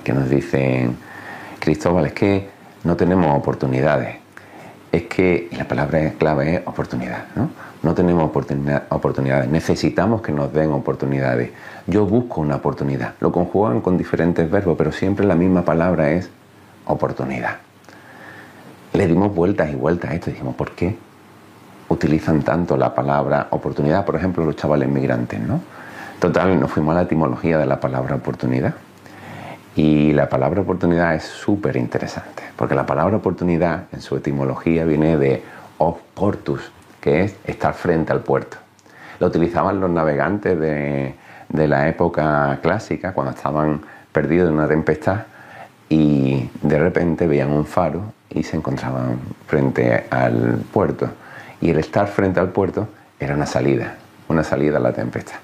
que 0.04 0.14
nos 0.14 0.30
dicen, 0.30 0.98
Cristóbal, 1.60 2.08
es 2.08 2.14
que 2.14 2.50
no 2.84 2.96
tenemos 2.96 3.38
oportunidades. 3.38 4.18
Es 4.92 5.04
que 5.04 5.50
la 5.58 5.68
palabra 5.68 6.14
clave 6.18 6.56
es 6.56 6.62
oportunidad. 6.66 7.26
¿no? 7.36 7.50
No 7.86 7.94
tenemos 7.94 8.30
oportunidades, 8.90 9.50
necesitamos 9.50 10.22
que 10.22 10.34
nos 10.34 10.52
den 10.52 10.72
oportunidades. 10.72 11.52
Yo 11.88 12.06
busco 12.06 12.42
una 12.42 12.58
oportunidad. 12.58 13.14
Lo 13.22 13.32
conjugan 13.32 13.80
con 13.80 13.98
diferentes 13.98 14.50
verbos, 14.52 14.76
pero 14.78 14.92
siempre 14.92 15.26
la 15.26 15.36
misma 15.36 15.64
palabra 15.64 16.12
es 16.12 16.30
oportunidad 16.86 17.58
le 18.96 19.08
dimos 19.08 19.34
vueltas 19.34 19.72
y 19.72 19.76
vueltas 19.76 20.12
a 20.12 20.14
esto 20.16 20.30
y 20.30 20.34
dijimos, 20.34 20.56
¿por 20.56 20.72
qué 20.72 20.96
utilizan 21.90 22.42
tanto 22.42 22.78
la 22.78 22.96
palabra 22.96 23.48
oportunidad? 23.52 24.06
Por 24.06 24.16
ejemplo, 24.16 24.46
los 24.46 24.56
chavales 24.56 24.90
migrantes, 24.90 25.40
¿no? 25.40 25.62
Total, 26.20 26.60
nos 26.60 26.72
fuimos 26.72 26.94
a 26.94 26.96
la 26.96 27.02
etimología 27.04 27.58
de 27.58 27.66
la 27.66 27.80
palabra 27.80 28.16
oportunidad. 28.16 28.74
Y 29.76 30.14
la 30.14 30.30
palabra 30.30 30.62
oportunidad 30.62 31.16
es 31.16 31.24
súper 31.24 31.76
interesante, 31.76 32.44
porque 32.56 32.76
la 32.76 32.86
palabra 32.86 33.18
oportunidad 33.18 33.84
en 33.92 34.02
su 34.02 34.16
etimología 34.16 34.86
viene 34.86 35.18
de 35.18 35.44
portus, 36.14 36.72
que 37.06 37.24
es 37.24 37.36
estar 37.46 37.76
frente 37.76 38.12
al 38.12 38.22
puerto. 38.22 38.58
Lo 39.20 39.28
utilizaban 39.28 39.80
los 39.80 39.92
navegantes 39.92 40.60
de, 40.60 41.14
de 41.50 41.68
la 41.68 41.88
época 41.88 42.58
clásica, 42.64 43.14
cuando 43.14 43.32
estaban 43.32 43.82
perdidos 44.12 44.50
en 44.50 44.56
una 44.56 44.68
tempestad 44.68 45.22
y 45.88 46.50
de 46.64 46.80
repente 46.80 47.28
veían 47.28 47.52
un 47.52 47.68
faro 47.68 48.12
y 48.28 48.42
se 48.42 48.58
encontraban 48.58 49.20
frente 49.46 50.08
al 50.10 50.64
puerto. 50.74 51.08
Y 51.62 51.70
el 51.70 51.78
estar 51.78 52.08
frente 52.08 52.40
al 52.40 52.50
puerto 52.50 52.88
era 53.20 53.36
una 53.36 53.46
salida, 53.46 53.98
una 54.28 54.44
salida 54.44 54.78
a 54.78 54.80
la 54.80 54.92
tempestad. 54.92 55.38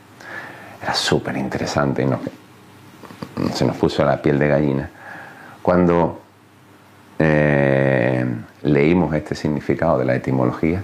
era 0.82 0.96
súper 0.96 1.38
interesante 1.38 2.04
y 2.04 3.54
se 3.54 3.66
nos 3.66 3.76
puso 3.76 4.04
la 4.04 4.20
piel 4.20 4.40
de 4.40 4.48
gallina. 4.48 4.90
Cuando 5.62 6.22
eh, 7.20 8.26
leímos 8.64 9.14
este 9.14 9.36
significado 9.36 10.00
de 10.00 10.06
la 10.06 10.16
etimología 10.16 10.84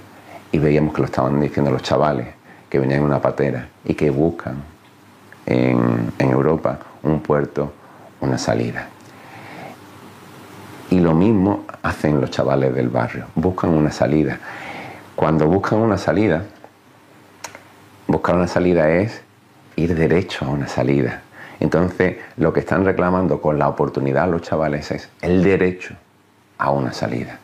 y 0.52 0.60
veíamos 0.60 0.94
que 0.94 1.02
lo 1.02 1.06
estaban 1.06 1.40
diciendo 1.40 1.72
los 1.72 1.82
chavales 1.82 2.28
que 2.70 2.80
venían 2.80 3.00
en 3.00 3.06
una 3.06 3.22
patera 3.22 3.70
y 3.86 3.94
que 3.94 4.10
buscan 4.10 4.64
en, 5.46 6.12
en 6.18 6.30
Europa 6.30 6.80
un 7.04 7.22
puerto, 7.22 7.72
una 8.22 8.38
salida. 8.38 8.88
Y 10.90 11.00
lo 11.00 11.14
mismo 11.14 11.66
hacen 11.82 12.22
los 12.22 12.32
chavales 12.32 12.74
del 12.74 12.90
barrio, 12.90 13.26
buscan 13.36 13.72
una 13.72 13.92
salida. 13.92 14.40
Cuando 15.16 15.48
buscan 15.48 15.80
una 15.80 15.98
salida, 15.98 16.44
buscar 18.08 18.36
una 18.36 18.48
salida 18.48 18.90
es 18.90 19.22
ir 19.76 19.96
derecho 19.96 20.46
a 20.46 20.50
una 20.50 20.68
salida. 20.68 21.22
Entonces, 21.60 22.18
lo 22.38 22.54
que 22.54 22.60
están 22.60 22.86
reclamando 22.86 23.42
con 23.42 23.58
la 23.58 23.68
oportunidad 23.68 24.30
los 24.30 24.44
chavales 24.44 24.92
es 24.92 25.10
el 25.22 25.44
derecho 25.44 25.96
a 26.58 26.72
una 26.72 26.94
salida. 26.94 27.40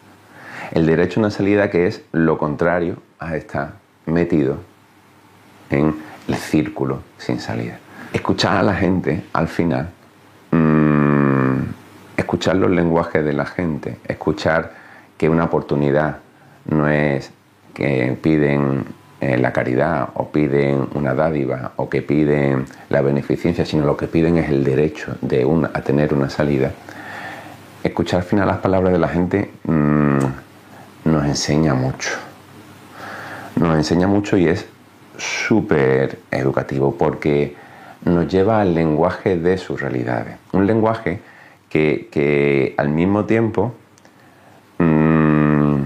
El 0.72 0.86
derecho 0.86 1.20
a 1.20 1.24
una 1.24 1.32
salida 1.32 1.70
que 1.70 1.88
es 1.88 2.04
lo 2.12 2.38
contrario 2.38 2.98
a 3.20 3.36
estar 3.36 3.74
metido 4.06 4.58
en 5.70 5.96
el 6.28 6.36
círculo 6.36 7.02
sin 7.18 7.40
salida. 7.40 7.80
Escuchar 8.12 8.58
a 8.58 8.64
la 8.64 8.76
gente 8.76 9.24
al 9.34 9.48
final, 9.48 9.90
mm, 10.52 11.58
escuchar 12.18 12.56
los 12.56 12.70
lenguajes 12.72 13.26
de 13.26 13.34
la 13.34 13.46
gente, 13.46 13.98
escuchar 14.08 14.74
que 15.18 15.30
una 15.30 15.46
oportunidad 15.46 16.18
no 16.66 16.88
es 16.88 17.32
que 17.74 18.18
piden 18.22 18.86
eh, 19.20 19.38
la 19.38 19.54
caridad 19.54 20.10
o 20.16 20.30
piden 20.30 20.88
una 20.96 21.14
dádiva 21.14 21.72
o 21.78 21.90
que 21.90 22.02
piden 22.02 22.66
la 22.90 23.02
beneficencia, 23.02 23.66
sino 23.66 23.86
lo 23.86 23.96
que 23.98 24.08
piden 24.08 24.38
es 24.38 24.50
el 24.50 24.64
derecho 24.64 25.16
de 25.22 25.46
una, 25.46 25.72
a 25.74 25.82
tener 25.82 26.14
una 26.14 26.30
salida. 26.30 26.72
Escuchar 27.84 28.22
al 28.22 28.26
final 28.26 28.48
las 28.48 28.58
palabras 28.58 28.92
de 28.92 29.00
la 29.00 29.08
gente 29.08 29.50
mm, 29.64 30.18
nos 31.06 31.26
enseña 31.26 31.74
mucho. 31.74 32.12
Nos 33.56 33.76
enseña 33.76 34.08
mucho 34.08 34.38
y 34.38 34.48
es 34.48 34.66
súper 35.18 36.20
educativo 36.32 36.96
porque 36.98 37.56
nos 38.06 38.28
lleva 38.28 38.62
al 38.62 38.74
lenguaje 38.74 39.38
de 39.38 39.58
sus 39.58 39.82
realidades. 39.82 40.38
Un 40.52 40.68
lenguaje 40.68 41.20
que, 41.70 42.76
al 42.78 42.90
mismo 42.90 43.26
tiempo 43.26 43.74
mm, 44.78 45.82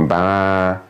va 0.00 0.82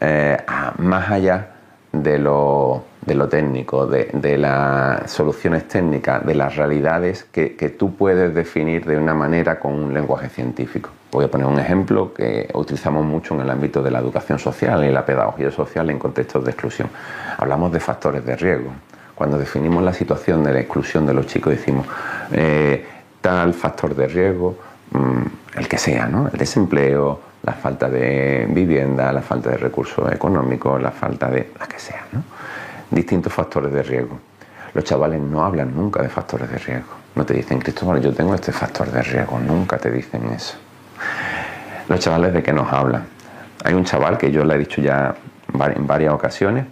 eh, 0.00 0.36
más 0.78 1.10
allá 1.10 1.50
de 1.92 2.18
lo, 2.18 2.84
técnico, 3.30 3.86
de, 3.86 4.38
las 4.38 5.10
soluciones 5.10 5.68
técnicas, 5.68 6.26
de 6.26 6.34
las 6.34 6.56
realidades 6.56 7.24
que, 7.24 7.54
que, 7.56 7.68
tú 7.68 7.94
puedes 7.94 8.34
definir 8.34 8.84
de 8.84 8.96
una 8.96 9.14
manera 9.14 9.60
con 9.60 9.74
un 9.74 9.94
lenguaje 9.94 10.28
científico. 10.28 10.90
Voy 11.16 11.24
a 11.24 11.30
poner 11.30 11.46
un 11.46 11.58
ejemplo 11.58 12.12
que 12.12 12.46
utilizamos 12.52 13.02
mucho 13.02 13.32
en 13.32 13.40
el 13.40 13.48
ámbito 13.48 13.82
de 13.82 13.90
la 13.90 14.00
educación 14.00 14.38
social 14.38 14.84
y 14.84 14.90
la 14.90 15.06
pedagogía 15.06 15.50
social 15.50 15.88
en 15.88 15.98
contextos 15.98 16.44
de 16.44 16.50
exclusión. 16.50 16.90
Hablamos 17.38 17.72
de 17.72 17.80
factores 17.80 18.22
de 18.26 18.36
riesgo. 18.36 18.70
Cuando 19.14 19.38
definimos 19.38 19.82
la 19.82 19.94
situación 19.94 20.44
de 20.44 20.52
la 20.52 20.60
exclusión 20.60 21.06
de 21.06 21.14
los 21.14 21.26
chicos 21.26 21.54
decimos 21.54 21.86
eh, 22.32 22.84
tal 23.22 23.54
factor 23.54 23.94
de 23.94 24.08
riesgo, 24.08 24.58
mm, 24.90 25.58
el 25.58 25.66
que 25.66 25.78
sea, 25.78 26.06
¿no? 26.06 26.28
el 26.30 26.38
desempleo, 26.38 27.18
la 27.44 27.54
falta 27.54 27.88
de 27.88 28.46
vivienda, 28.50 29.10
la 29.10 29.22
falta 29.22 29.48
de 29.48 29.56
recursos 29.56 30.12
económicos, 30.12 30.82
la 30.82 30.90
falta 30.90 31.30
de 31.30 31.50
la 31.58 31.66
que 31.66 31.78
sea, 31.78 32.04
¿no? 32.12 32.22
distintos 32.90 33.32
factores 33.32 33.72
de 33.72 33.82
riesgo. 33.82 34.18
Los 34.74 34.84
chavales 34.84 35.22
no 35.22 35.42
hablan 35.42 35.74
nunca 35.74 36.02
de 36.02 36.10
factores 36.10 36.50
de 36.50 36.58
riesgo. 36.58 36.92
No 37.14 37.24
te 37.24 37.32
dicen, 37.32 37.58
Cristóbal, 37.58 38.02
yo 38.02 38.12
tengo 38.12 38.34
este 38.34 38.52
factor 38.52 38.90
de 38.92 39.02
riesgo. 39.02 39.38
Nunca 39.38 39.78
te 39.78 39.90
dicen 39.90 40.26
eso. 40.26 40.58
Los 41.88 42.00
chavales 42.00 42.32
de 42.32 42.42
qué 42.42 42.52
nos 42.52 42.72
hablan. 42.72 43.04
Hay 43.64 43.74
un 43.74 43.84
chaval 43.84 44.18
que 44.18 44.30
yo 44.30 44.44
le 44.44 44.54
he 44.54 44.58
dicho 44.58 44.80
ya 44.80 45.14
en 45.52 45.86
varias 45.86 46.12
ocasiones, 46.12 46.66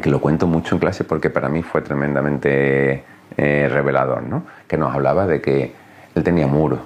que 0.00 0.08
lo 0.08 0.20
cuento 0.20 0.46
mucho 0.46 0.76
en 0.76 0.80
clase 0.80 1.04
porque 1.04 1.30
para 1.30 1.48
mí 1.48 1.62
fue 1.62 1.82
tremendamente 1.82 3.04
eh, 3.36 3.68
revelador, 3.70 4.22
¿no? 4.22 4.44
que 4.66 4.76
nos 4.76 4.94
hablaba 4.94 5.26
de 5.26 5.40
que 5.40 5.74
él 6.14 6.22
tenía 6.22 6.46
muros 6.46 6.80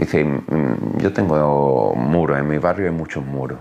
Dice, 0.00 0.24
mm, 0.24 0.98
yo 0.98 1.12
tengo 1.12 1.92
muros, 1.94 2.38
en 2.38 2.48
mi 2.48 2.56
barrio 2.56 2.86
hay 2.86 2.94
muchos 2.94 3.22
muros. 3.22 3.58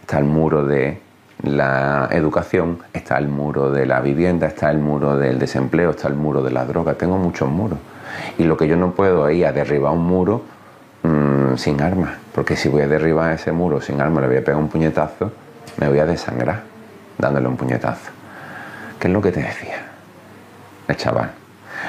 Está 0.00 0.18
el 0.18 0.24
muro 0.24 0.64
de 0.64 1.00
la 1.42 2.08
educación, 2.12 2.78
está 2.92 3.18
el 3.18 3.26
muro 3.26 3.72
de 3.72 3.84
la 3.84 4.00
vivienda, 4.00 4.46
está 4.46 4.70
el 4.70 4.78
muro 4.78 5.16
del 5.16 5.40
desempleo, 5.40 5.90
está 5.90 6.06
el 6.06 6.14
muro 6.14 6.42
de 6.42 6.52
la 6.52 6.64
droga, 6.64 6.94
tengo 6.94 7.18
muchos 7.18 7.48
muros. 7.48 7.80
Y 8.38 8.44
lo 8.44 8.56
que 8.56 8.68
yo 8.68 8.76
no 8.76 8.92
puedo 8.92 9.28
es 9.28 9.36
ir 9.36 9.46
a 9.46 9.52
derribar 9.52 9.92
un 9.92 10.04
muro 10.06 10.42
mm, 11.02 11.56
sin 11.56 11.80
armas, 11.80 12.12
porque 12.34 12.56
si 12.56 12.68
voy 12.68 12.82
a 12.82 12.88
derribar 12.88 13.32
ese 13.32 13.52
muro 13.52 13.80
sin 13.80 14.00
armas, 14.00 14.22
le 14.22 14.28
voy 14.28 14.36
a 14.38 14.44
pegar 14.44 14.60
un 14.60 14.68
puñetazo, 14.68 15.32
me 15.78 15.88
voy 15.88 15.98
a 15.98 16.06
desangrar 16.06 16.62
dándole 17.18 17.48
un 17.48 17.56
puñetazo. 17.56 18.10
¿Qué 18.98 19.08
es 19.08 19.12
lo 19.12 19.20
que 19.20 19.32
te 19.32 19.40
decía 19.40 19.82
el 20.88 20.96
chaval? 20.96 21.30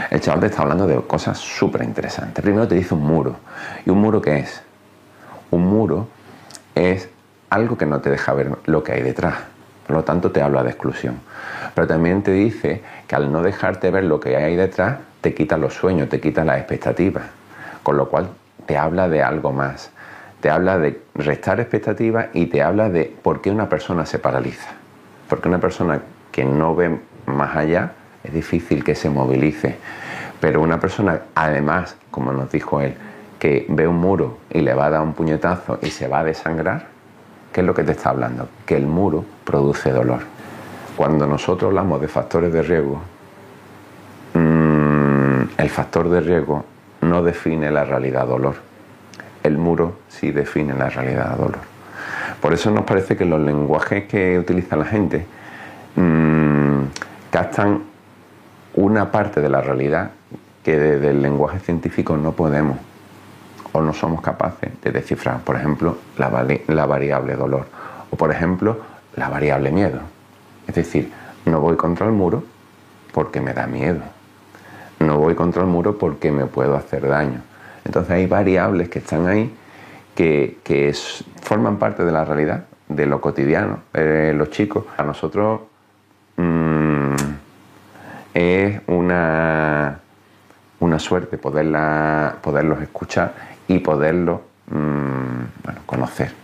El 0.09 0.19
chaval 0.19 0.39
te 0.39 0.47
está 0.47 0.63
hablando 0.63 0.87
de 0.87 0.99
cosas 1.01 1.37
súper 1.37 1.83
interesantes. 1.83 2.43
Primero 2.43 2.67
te 2.67 2.75
dice 2.75 2.93
un 2.93 3.03
muro. 3.03 3.35
¿Y 3.85 3.89
un 3.89 3.99
muro 3.99 4.21
qué 4.21 4.39
es? 4.39 4.61
Un 5.51 5.67
muro 5.67 6.07
es 6.75 7.09
algo 7.49 7.77
que 7.77 7.85
no 7.85 8.01
te 8.01 8.09
deja 8.09 8.33
ver 8.33 8.51
lo 8.65 8.83
que 8.83 8.93
hay 8.93 9.01
detrás. 9.01 9.35
Por 9.85 9.95
lo 9.95 10.03
tanto, 10.03 10.31
te 10.31 10.41
habla 10.41 10.63
de 10.63 10.69
exclusión. 10.69 11.19
Pero 11.75 11.87
también 11.87 12.23
te 12.23 12.31
dice 12.31 12.81
que 13.07 13.15
al 13.15 13.31
no 13.31 13.41
dejarte 13.43 13.91
ver 13.91 14.05
lo 14.05 14.19
que 14.19 14.35
hay 14.35 14.55
detrás, 14.55 14.97
te 15.21 15.33
quita 15.33 15.57
los 15.57 15.73
sueños, 15.73 16.09
te 16.09 16.19
quita 16.19 16.43
las 16.43 16.57
expectativas. 16.57 17.25
Con 17.83 17.97
lo 17.97 18.09
cual, 18.09 18.29
te 18.65 18.77
habla 18.77 19.09
de 19.09 19.23
algo 19.23 19.51
más. 19.51 19.91
Te 20.41 20.49
habla 20.49 20.77
de 20.77 21.01
restar 21.15 21.59
expectativas 21.59 22.27
y 22.33 22.47
te 22.47 22.61
habla 22.61 22.89
de 22.89 23.13
por 23.21 23.41
qué 23.41 23.49
una 23.49 23.69
persona 23.69 24.05
se 24.05 24.19
paraliza. 24.19 24.71
Porque 25.29 25.47
una 25.47 25.59
persona 25.59 26.01
que 26.31 26.43
no 26.43 26.75
ve 26.75 26.99
más 27.25 27.55
allá 27.55 27.93
es 28.23 28.33
difícil 28.33 28.83
que 28.83 28.95
se 28.95 29.09
movilice. 29.09 29.77
Pero 30.39 30.61
una 30.61 30.79
persona, 30.79 31.21
además, 31.35 31.95
como 32.11 32.33
nos 32.33 32.51
dijo 32.51 32.81
él, 32.81 32.95
que 33.39 33.65
ve 33.69 33.87
un 33.87 33.97
muro 33.97 34.37
y 34.49 34.61
le 34.61 34.73
va 34.73 34.87
a 34.87 34.89
dar 34.89 35.01
un 35.01 35.13
puñetazo 35.13 35.79
y 35.81 35.89
se 35.89 36.07
va 36.07 36.19
a 36.19 36.23
desangrar, 36.23 36.87
¿qué 37.51 37.61
es 37.61 37.67
lo 37.67 37.73
que 37.73 37.83
te 37.83 37.91
está 37.91 38.09
hablando? 38.09 38.49
Que 38.65 38.75
el 38.75 38.85
muro 38.85 39.23
produce 39.45 39.91
dolor. 39.91 40.21
Cuando 40.97 41.25
nosotros 41.25 41.69
hablamos 41.69 42.01
de 42.01 42.07
factores 42.07 42.51
de 42.53 42.61
riesgo, 42.61 43.01
mm, 44.33 45.41
el 45.57 45.69
factor 45.69 46.09
de 46.09 46.21
riesgo 46.21 46.65
no 47.03 47.23
define 47.23 47.71
la 47.71 47.83
realidad 47.83 48.27
dolor. 48.27 48.55
El 49.43 49.57
muro 49.57 49.99
sí 50.07 50.31
define 50.31 50.73
la 50.73 50.89
realidad 50.89 51.37
dolor. 51.37 51.59
Por 52.41 52.53
eso 52.53 52.71
nos 52.71 52.85
parece 52.85 53.15
que 53.15 53.25
los 53.25 53.39
lenguajes 53.39 54.05
que 54.05 54.37
utiliza 54.39 54.75
la 54.75 54.85
gente 54.85 55.25
mmm, 55.95 56.83
captan 57.29 57.83
una 58.75 59.11
parte 59.11 59.41
de 59.41 59.49
la 59.49 59.61
realidad 59.61 60.11
que 60.63 60.77
desde 60.77 61.11
el 61.11 61.21
lenguaje 61.21 61.59
científico 61.59 62.17
no 62.17 62.31
podemos 62.31 62.77
o 63.73 63.81
no 63.81 63.93
somos 63.93 64.21
capaces 64.21 64.71
de 64.81 64.91
descifrar. 64.91 65.41
Por 65.41 65.55
ejemplo, 65.55 65.97
la, 66.17 66.29
variable 66.85 67.35
dolor 67.35 67.67
o, 68.11 68.15
por 68.15 68.31
ejemplo, 68.31 68.77
la 69.15 69.29
variable 69.29 69.71
miedo. 69.71 69.99
Es 70.67 70.75
decir, 70.75 71.11
no 71.45 71.59
voy 71.59 71.75
contra 71.75 72.05
el 72.05 72.13
muro 72.13 72.43
porque 73.11 73.41
me 73.41 73.53
da 73.53 73.67
miedo. 73.67 74.01
No 75.05 75.17
voy 75.17 75.35
contra 75.35 75.61
el 75.63 75.67
muro 75.67 75.97
porque 75.97 76.31
me 76.31 76.45
puedo 76.45 76.75
hacer 76.75 77.07
daño. 77.07 77.41
Entonces 77.83 78.11
hay 78.11 78.27
variables 78.27 78.89
que 78.89 78.99
están 78.99 79.27
ahí 79.27 79.53
que, 80.15 80.93
forman 81.41 81.77
parte 81.77 82.05
de 82.05 82.11
la 82.11 82.23
realidad, 82.23 82.65
de 82.87 83.05
lo 83.05 83.19
cotidiano. 83.19 83.79
los 83.93 84.49
chicos, 84.49 84.85
a 84.97 85.03
nosotros 85.03 85.61
mm, 86.37 87.15
es 88.33 88.81
una, 88.87 89.99
una 90.79 90.99
suerte 90.99 91.37
poderla, 91.37 92.37
poderlos 92.41 92.81
escuchar 92.81 93.33
y 93.67 93.79
poderlos 93.79 94.39
mm, 94.67 95.83
conocer. 95.85 96.42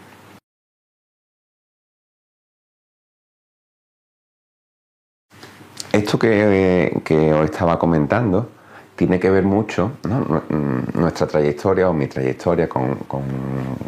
Esto 5.99 6.17
que, 6.17 7.33
os 7.33 7.43
estaba 7.43 7.77
comentando 7.77 8.49
tiene 8.95 9.19
que 9.19 9.29
ver 9.29 9.43
mucho, 9.43 9.91
mm, 10.03 10.97
nuestra 10.97 11.27
trayectoria 11.27 11.89
o 11.89 11.93
mi 11.93 12.07
trayectoria 12.07 12.69
con, 12.69 12.97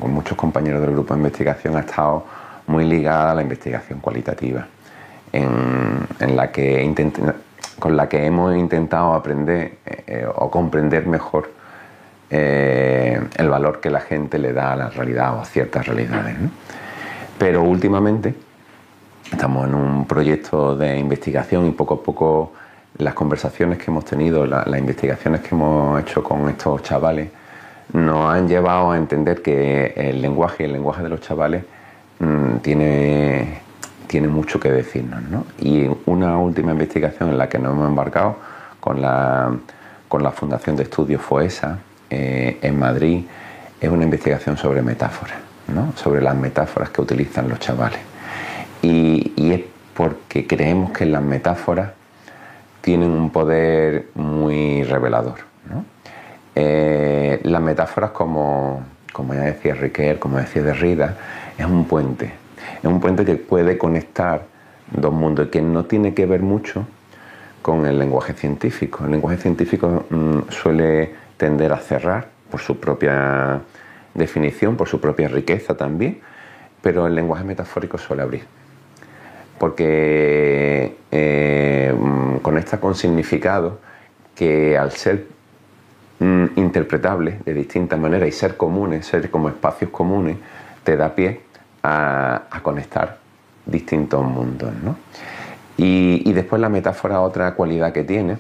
muchos 0.08 0.38
compañeros 0.38 0.82
del 0.82 0.92
grupo 0.92 1.14
de 1.14 1.20
investigación 1.20 1.78
ha 1.78 1.80
estado 1.80 2.26
muy 2.68 2.84
ligada 2.84 3.32
a 3.32 3.36
la 3.36 3.42
investigación 3.42 4.00
cualitativa, 4.00 4.68
en, 5.32 6.36
la 6.36 6.52
que 6.52 6.94
con 7.80 7.96
la 7.96 8.10
que 8.10 8.26
hemos 8.26 8.58
intentado 8.58 9.14
aprender 9.14 9.78
eh, 9.86 10.28
o 10.36 10.52
comprender 10.52 11.08
mejor 11.08 11.50
eh, 12.30 13.22
el 13.38 13.50
valor 13.50 13.80
que 13.80 13.90
la 13.90 14.02
gente 14.02 14.38
le 14.38 14.52
da 14.52 14.74
a 14.74 14.76
la 14.76 14.90
realidad 14.90 15.38
o 15.38 15.42
a 15.42 15.46
ciertas 15.46 15.88
realidades. 15.88 16.36
Pero 17.38 17.64
últimamente 17.64 18.36
estamos 19.32 19.68
en 19.68 19.76
un 19.76 20.06
proyecto 20.06 20.76
de 20.76 20.98
investigación 20.98 21.68
y 21.68 21.72
poco 21.72 21.96
a 21.96 22.04
poco 22.04 22.52
las 22.98 23.14
conversaciones 23.14 23.78
que 23.78 23.86
hemos 23.90 24.06
tenido, 24.06 24.46
las 24.46 24.78
investigaciones 24.78 25.42
que 25.42 25.56
hemos 25.56 26.00
hecho 26.02 26.24
con 26.24 26.50
estos 26.50 26.84
chavales, 26.84 27.30
nos 27.94 28.34
han 28.34 28.48
llevado 28.48 28.92
a 28.92 28.98
entender 28.98 29.42
que 29.42 29.94
el 29.96 30.22
lenguaje 30.22 30.64
y 30.64 30.66
el 30.66 30.74
lenguaje 30.74 31.04
de 31.04 31.10
los 31.10 31.22
chavales 31.22 31.64
mm, 32.20 32.58
tiene, 32.58 33.60
tiene 34.08 34.28
mucho 34.28 34.60
que 34.60 34.72
decirnos. 34.72 35.22
¿no? 35.24 35.46
Y 35.60 35.90
una 36.06 36.38
última 36.38 36.72
investigación 36.72 37.30
en 37.30 37.38
la 37.38 37.50
que 37.50 37.60
nos 37.60 37.74
hemos 37.74 37.88
embarcado 37.88 38.38
con 38.80 39.02
la, 39.02 39.52
con 40.08 40.24
la 40.24 40.32
Fundación 40.32 40.76
de 40.76 40.84
Estudios 40.84 41.22
FOESA 41.22 41.80
eh, 42.10 42.60
en 42.62 42.80
Madrid 42.80 43.26
es 43.80 43.90
una 43.90 44.04
investigación 44.04 44.58
sobre 44.58 44.82
metáforas, 44.82 45.38
¿no? 45.74 45.94
sobre 45.96 46.22
las 46.22 46.36
metáforas 46.36 46.90
que 46.90 47.02
utilizan 47.02 47.50
los 47.50 47.60
chavales. 47.60 48.11
Y, 48.82 49.52
es 49.52 49.62
porque 49.94 50.48
creemos 50.48 50.92
que 50.92 51.06
las 51.06 51.22
metáforas 51.22 51.92
tienen 52.82 53.12
un 53.12 53.30
poder 53.30 54.08
muy 54.16 54.84
revelador. 54.84 55.40
Eh, 56.56 57.40
las 57.44 57.62
metáforas, 57.62 58.12
como, 58.12 58.84
como 59.14 59.34
ya 59.34 59.42
decía 59.42 59.74
Riquet, 59.74 60.20
como 60.20 60.38
decía 60.38 60.62
Derrida, 60.64 61.18
es 61.58 61.66
un 61.66 61.86
puente. 61.86 62.34
Es 62.78 62.86
un 62.86 63.00
puente 63.00 63.26
que 63.26 63.36
puede 63.36 63.78
conectar 63.78 64.44
dos 64.92 65.14
mundos 65.14 65.48
que 65.50 65.62
no 65.62 65.86
tiene 65.86 66.14
que 66.14 66.26
ver 66.26 66.42
mucho 66.42 66.86
con 67.62 67.86
el 67.86 68.00
lenguaje 68.00 68.34
científico. 68.34 69.06
El 69.06 69.12
lenguaje 69.12 69.38
científico 69.38 70.06
mm, 70.10 70.50
suele 70.50 71.14
tender 71.38 71.72
a 71.74 71.78
cerrar 71.78 72.28
por 72.50 72.60
su 72.60 72.80
propia 72.80 73.62
definición, 74.14 74.76
por 74.76 74.88
su 74.88 75.00
propia 75.00 75.28
riqueza 75.28 75.76
también, 75.76 76.20
pero 76.82 77.08
el 77.08 77.16
lenguaje 77.16 77.44
metafórico 77.44 77.98
suele 77.98 78.24
abrir. 78.24 78.61
Porque 79.62 80.96
eh, 81.12 81.94
mm, 81.96 82.38
conecta 82.38 82.80
con 82.80 82.96
significado 82.96 83.78
que 84.34 84.76
al 84.76 84.92
ser 84.94 85.28
mm, 86.18 86.46
interpretables 86.56 87.46
de 87.46 87.54
distintas 87.54 88.00
maneras 88.00 88.28
y 88.28 88.32
ser 88.32 88.58
comunes, 88.58 89.06
ser 89.06 89.30
como 89.30 89.50
espacios 89.50 89.92
comunes, 89.92 90.38
te 90.84 90.98
da 90.98 91.14
pie 91.14 91.42
a, 91.84 92.42
conectar 92.64 93.20
distintos 93.68 94.24
mundos. 94.24 94.72
¿no? 94.84 94.98
Y, 95.78 96.34
después 96.34 96.60
la 96.60 96.70
metáfora, 96.70 97.22
otra 97.22 97.54
cualidad 97.54 97.94
que 97.94 98.04
tiene, 98.04 98.40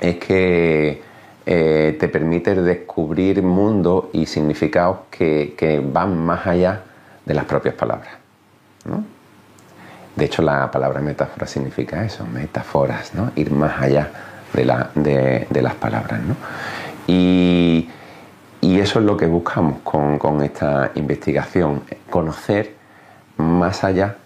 es 0.00 0.16
que 0.16 1.02
eh, 1.44 1.96
te 2.00 2.08
permite 2.08 2.54
descubrir 2.54 3.42
mundos 3.42 4.06
y 4.14 4.24
significados 4.24 5.00
que, 5.10 5.82
van 5.92 6.16
más 6.24 6.46
allá 6.46 6.84
de 7.26 7.34
las 7.34 7.44
propias 7.44 7.74
palabras. 7.74 8.12
De 10.16 10.26
hecho, 10.26 10.42
la 10.42 10.70
palabra 10.70 11.00
metáfora 11.00 11.46
significa 11.46 12.04
eso, 12.04 12.26
metáforas, 12.26 13.14
¿no? 13.14 13.32
ir 13.34 13.50
más 13.50 13.80
allá 13.80 14.10
de, 14.52 15.46
las 15.62 15.74
palabras. 15.74 16.20
Y, 17.06 17.88
eso 18.60 18.98
es 18.98 19.04
lo 19.04 19.16
que 19.16 19.26
buscamos 19.26 19.78
con, 19.82 20.42
esta 20.42 20.90
investigación, 20.96 21.82
conocer 22.10 22.74
más 23.36 23.84
allá 23.84 24.16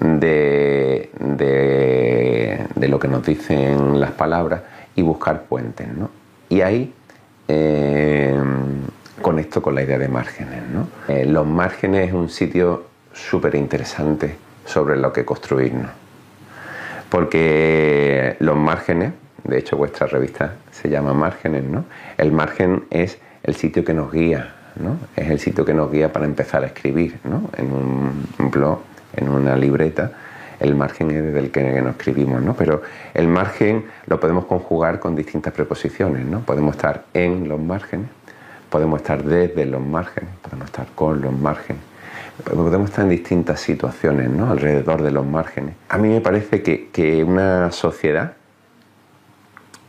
de, 0.00 1.10
de, 1.18 2.88
lo 2.88 2.98
que 2.98 3.08
nos 3.08 3.24
dicen 3.24 4.00
las 4.00 4.10
palabras 4.10 4.62
y 4.96 5.02
buscar 5.02 5.42
puentes. 5.42 5.88
¿no? 5.88 6.10
Y 6.48 6.60
ahí 6.60 6.92
eh, 7.46 8.36
conecto 9.22 9.62
con 9.62 9.76
la 9.76 9.82
idea 9.82 9.98
de 9.98 10.08
márgenes. 10.08 10.62
¿no? 10.72 10.88
Eh, 11.06 11.24
los 11.24 11.46
márgenes 11.46 12.08
es 12.08 12.14
un 12.14 12.28
sitio 12.28 12.86
súper 13.12 13.54
interesante 13.54 14.49
sobre 14.64 14.96
lo 14.96 15.12
que 15.12 15.24
construirnos. 15.24 15.90
Porque 17.08 18.36
los 18.38 18.56
márgenes, 18.56 19.12
de 19.44 19.58
hecho 19.58 19.76
vuestra 19.76 20.06
revista 20.06 20.54
se 20.70 20.88
llama 20.88 21.12
Márgenes, 21.12 21.64
¿no? 21.64 21.84
El 22.16 22.30
margen 22.32 22.84
es 22.90 23.18
el 23.42 23.56
sitio 23.56 23.84
que 23.84 23.94
nos 23.94 24.12
guía, 24.12 24.54
¿no? 24.76 24.96
Es 25.16 25.28
el 25.28 25.40
sitio 25.40 25.64
que 25.64 25.74
nos 25.74 25.90
guía 25.90 26.12
para 26.12 26.26
empezar 26.26 26.62
a 26.62 26.66
escribir, 26.66 27.18
¿no? 27.24 27.50
En 27.56 27.72
un 27.72 28.50
blog 28.50 28.80
en 29.16 29.28
una 29.28 29.56
libreta, 29.56 30.12
el 30.60 30.74
margen 30.74 31.10
es 31.10 31.22
desde 31.24 31.38
el 31.38 31.50
que 31.50 31.80
nos 31.80 31.92
escribimos, 31.92 32.42
¿no? 32.42 32.54
Pero 32.54 32.82
el 33.14 33.28
margen 33.28 33.86
lo 34.06 34.20
podemos 34.20 34.44
conjugar 34.44 35.00
con 35.00 35.16
distintas 35.16 35.52
preposiciones, 35.52 36.24
¿no? 36.26 36.40
Podemos 36.40 36.76
estar 36.76 37.04
en 37.14 37.48
los 37.48 37.58
márgenes, 37.58 38.08
podemos 38.68 39.00
estar 39.00 39.24
desde 39.24 39.64
los 39.64 39.80
márgenes, 39.80 40.30
podemos 40.42 40.66
estar 40.66 40.86
con 40.94 41.20
los 41.22 41.32
márgenes, 41.32 41.82
podemos 42.44 42.90
estar 42.90 43.04
en 43.04 43.10
distintas 43.10 43.60
situaciones, 43.60 44.28
¿no? 44.30 44.50
Alrededor 44.50 45.02
de 45.02 45.10
los 45.10 45.26
márgenes. 45.26 45.74
A 45.88 45.98
mí 45.98 46.08
me 46.08 46.20
parece 46.20 46.62
que, 46.62 46.88
que 46.90 47.22
una 47.24 47.70
sociedad 47.72 48.32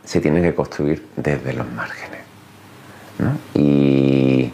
se 0.04 0.20
tiene 0.20 0.42
que 0.42 0.54
construir 0.54 1.06
desde 1.16 1.52
los 1.52 1.70
márgenes, 1.72 2.20
¿no? 3.18 3.38
Y, 3.54 4.52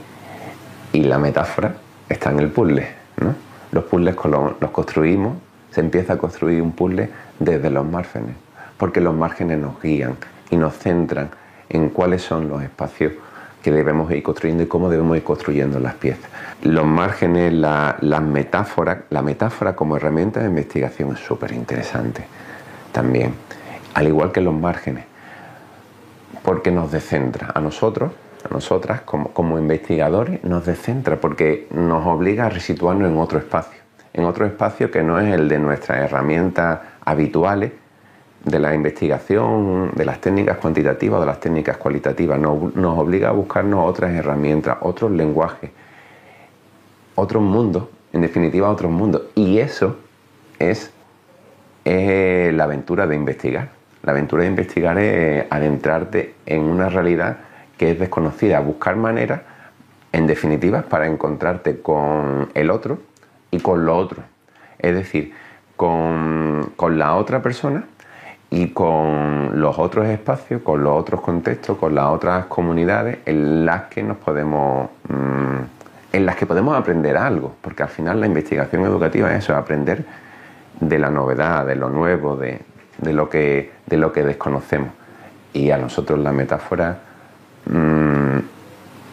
y 0.93 1.01
la 1.03 1.19
metáfora 1.19 1.75
está 2.09 2.31
en 2.31 2.41
el 2.41 2.49
puzzle, 2.51 2.87
¿no? 3.21 3.35
Los 3.73 3.85
puzzles 3.85 4.17
los 4.61 4.71
construimos, 4.71 5.37
se 5.71 5.81
empieza 5.81 6.15
a 6.15 6.19
construir 6.19 6.63
un 6.63 6.73
puzzle 6.73 7.11
desde 7.39 7.71
los 7.71 7.87
márgenes, 7.87 8.37
porque 8.77 9.01
los 9.01 9.15
márgenes 9.15 9.59
nos 9.59 9.81
guían 9.81 10.17
y 10.51 10.57
nos 10.57 10.77
centran 10.79 11.31
en 11.69 11.91
cuáles 11.91 12.23
son 12.23 12.49
los 12.49 12.63
espacios 12.63 13.13
que 13.69 13.75
debemos 13.75 14.11
ir 14.13 14.23
construyendo 14.23 14.63
y 14.63 14.67
cómo 14.67 14.89
debemos 14.89 15.15
ir 15.19 15.23
construyendo 15.25 15.79
las 15.79 15.95
piezas. 15.95 16.31
Los 16.63 16.87
márgenes, 16.87 17.53
la, 17.53 17.99
las 18.01 18.23
metáforas, 18.23 19.01
la 19.11 19.21
metáfora 19.21 19.77
como 19.77 19.97
herramienta 19.97 20.41
de 20.41 20.47
investigación 20.47 21.13
es 21.13 21.21
súper 21.21 21.53
interesante 21.53 22.25
también, 22.93 23.35
al 23.93 24.09
igual 24.09 24.33
que 24.33 24.41
los 24.41 24.55
márgenes, 24.55 25.05
porque 26.43 26.71
nos 26.71 26.91
descentra 26.91 27.53
a 27.55 27.61
nosotros 27.61 28.11
a 28.49 28.55
nosotras 28.55 29.03
como, 29.03 29.59
investigadores 29.59 30.43
nos 30.45 30.65
descentra 30.65 31.17
porque 31.17 31.67
nos 31.73 32.07
obliga 32.07 32.47
a 32.47 32.49
resituarnos 32.49 33.11
en 33.11 33.19
otro 33.19 33.39
espacio, 33.39 33.81
en 34.15 34.25
otro 34.25 34.47
espacio 34.47 34.91
que 34.91 35.03
no 35.03 35.19
es 35.19 35.35
el 35.35 35.49
de 35.49 35.59
nuestras 35.59 35.99
herramientas 35.99 36.79
habituales 37.05 37.73
de 38.45 38.59
la 38.59 38.75
investigación, 38.75 39.93
de 39.95 40.05
las 40.05 40.21
técnicas 40.21 40.59
cuantitativas 40.59 41.21
de 41.21 41.27
las 41.27 41.41
técnicas 41.41 41.77
cualitativas. 41.77 42.39
Nos, 42.39 42.99
obliga 42.99 43.29
a 43.29 43.33
buscarnos 43.33 43.89
otras 43.89 44.13
herramientas, 44.13 44.79
otros 44.81 45.11
lenguajes, 45.11 45.71
otros 47.15 47.43
mundos, 47.43 47.85
en 48.13 48.21
definitiva 48.21 48.71
otros 48.71 48.91
mundos. 48.91 49.23
Y 49.35 49.59
eso 49.59 49.97
es, 50.59 50.93
la 51.85 52.65
aventura 52.65 53.07
de 53.07 53.17
investigar. 53.17 53.71
La 54.03 54.13
aventura 54.13 54.43
de 54.43 54.49
investigar 54.49 54.99
es 54.99 55.47
adentrarte 55.51 56.35
en 56.47 56.63
una 56.63 56.89
realidad 56.89 57.39
que 57.77 57.93
es 57.93 57.99
desconocida, 57.99 58.61
buscar 58.61 58.97
maneras, 58.97 59.43
en 60.13 60.27
definitiva, 60.27 60.83
para 60.83 61.07
encontrarte 61.07 61.81
con 61.81 62.51
el 62.55 62.71
otro 62.71 62.99
y 63.51 63.61
con 63.61 63.87
lo 63.87 63.97
otro. 63.97 64.23
Es 64.79 64.95
decir, 64.95 65.33
con, 65.79 66.99
la 66.99 67.15
otra 67.15 67.41
persona 67.41 67.85
y 68.51 68.69
con 68.69 69.61
los 69.61 69.79
otros 69.79 70.07
espacios, 70.07 70.63
con 70.63 70.83
los 70.83 70.99
otros 70.99 71.21
contextos, 71.21 71.77
con 71.77 71.95
las 71.95 72.07
otras 72.07 72.47
comunidades 72.47 73.19
en 73.27 73.67
las 73.67 73.83
que 73.85 74.03
nos 74.03 74.17
podemos 74.17 74.89
mm, 75.09 75.59
en 76.11 76.25
las 76.25 76.37
que 76.37 76.47
podemos 76.47 76.75
aprender 76.77 77.19
algo, 77.19 77.55
porque 77.61 77.83
al 77.83 77.91
final 77.91 78.19
la 78.19 78.27
investigación 78.27 78.83
educativa 78.85 79.31
es 79.35 79.45
eso, 79.45 79.55
aprender 79.55 80.05
de 80.81 80.99
la 80.99 81.11
novedad, 81.11 81.67
de 81.67 81.77
lo 81.77 81.91
nuevo, 81.91 82.35
de, 82.35 82.63
lo, 83.03 83.29
que, 83.29 83.73
de 83.85 83.97
lo 83.99 84.11
que 84.11 84.23
desconocemos. 84.25 84.89
Y 85.53 85.71
a 85.71 85.77
nosotros 85.77 86.19
la 86.19 86.33
metáfora 86.33 86.99
Mm, 87.71 88.39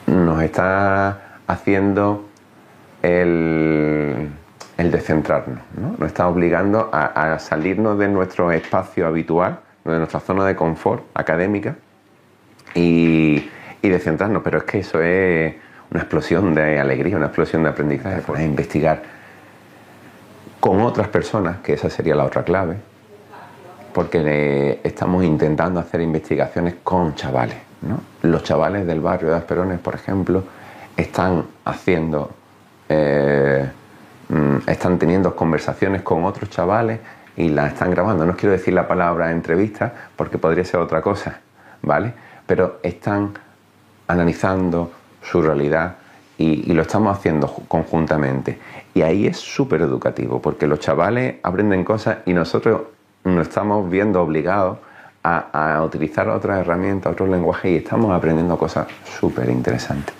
nos 0.08 0.42
está 0.42 1.40
haciendo 1.46 2.26
el, 3.02 3.95
el 4.78 4.92
descentrarnos, 4.92 5.60
¿no? 5.80 5.96
nos 5.98 6.08
está 6.08 6.28
obligando 6.28 6.90
a, 6.92 7.38
salirnos 7.40 7.98
de 7.98 8.08
nuestro 8.08 8.52
espacio 8.52 9.08
habitual, 9.08 9.60
de 9.84 9.98
nuestra 9.98 10.20
zona 10.20 10.46
de 10.46 10.56
confort 10.56 11.04
académica 11.14 11.76
y, 12.74 13.50
y 13.82 13.90
descentrarnos. 13.90 14.44
Pero 14.44 14.58
es 14.60 14.64
que 14.66 14.80
eso 14.80 15.02
es 15.02 15.56
una 15.92 16.02
explosión 16.02 16.54
de 16.54 16.80
alegría, 16.80 17.16
una 17.18 17.28
explosión 17.28 17.64
de 17.64 17.70
aprendizaje, 17.70 18.22
poder 18.22 18.46
investigar 18.46 19.02
con 20.60 20.82
otras 20.82 21.08
personas, 21.10 21.58
que 21.58 21.74
esa 21.74 21.90
sería 21.90 22.16
la 22.16 22.26
otra 22.26 22.44
clave, 22.44 22.78
porque 23.94 24.80
estamos 24.84 25.24
intentando 25.24 25.80
hacer 25.80 26.02
investigaciones 26.02 26.76
con 26.84 27.16
chavales. 27.16 27.58
Los 28.24 28.44
chavales 28.44 28.88
del 28.88 29.00
barrio 29.00 29.30
de 29.30 29.36
Asperones, 29.36 29.80
por 29.80 29.94
ejemplo, 29.94 30.44
están 30.98 31.46
haciendo, 31.66 32.32
eh, 32.90 33.70
están 34.68 34.98
teniendo 34.98 35.36
conversaciones 35.36 36.02
con 36.02 36.26
otros 36.26 36.50
chavales 36.50 37.00
y 37.38 37.50
las 37.50 37.74
están 37.74 37.92
grabando. 37.92 38.26
No 38.26 38.36
quiero 38.36 38.54
decir 38.54 38.74
la 38.74 38.88
palabra 38.88 39.32
entrevista 39.32 39.94
porque 40.16 40.38
podría 40.38 40.66
ser 40.66 40.80
otra 40.80 41.02
cosa, 41.02 41.40
¿vale? 41.82 42.14
Pero 42.46 42.80
están 42.84 43.32
analizando 44.08 44.92
su 45.22 45.42
realidad 45.42 45.96
y, 46.38 46.74
lo 46.74 46.82
estamos 46.82 47.18
haciendo 47.18 47.48
conjuntamente. 47.68 48.60
Y 48.94 49.02
ahí 49.02 49.28
es 49.28 49.38
súper 49.38 49.82
educativo, 49.82 50.42
porque 50.42 50.68
los 50.68 50.80
chavales 50.80 51.36
aprenden 51.44 51.84
cosas 51.84 52.20
y 52.26 52.34
nosotros 52.34 52.82
nos 53.24 53.48
estamos 53.48 53.90
viendo 53.90 54.22
obligados 54.22 54.78
a, 55.24 55.82
utilizar 55.84 56.30
otras 56.30 56.60
herramientas, 56.60 57.14
otros 57.14 57.30
lenguajes 57.30 57.72
y 57.72 57.76
estamos 57.78 58.12
aprendiendo 58.12 58.58
cosas 58.58 58.88
súper 59.20 59.50
interesantes. 59.50 60.14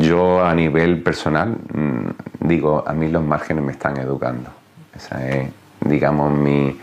Yo 0.00 0.42
a 0.42 0.54
nivel 0.54 1.02
personal 1.02 1.58
mm, 1.74 2.48
digo, 2.48 2.82
a 2.86 2.94
mí 2.94 3.08
los 3.08 3.22
márgenes 3.22 3.62
me 3.62 3.72
están 3.72 3.98
educando. 3.98 4.48
Esa 4.96 5.28
es, 5.28 5.50
digamos, 5.80 6.32
mi, 6.32 6.74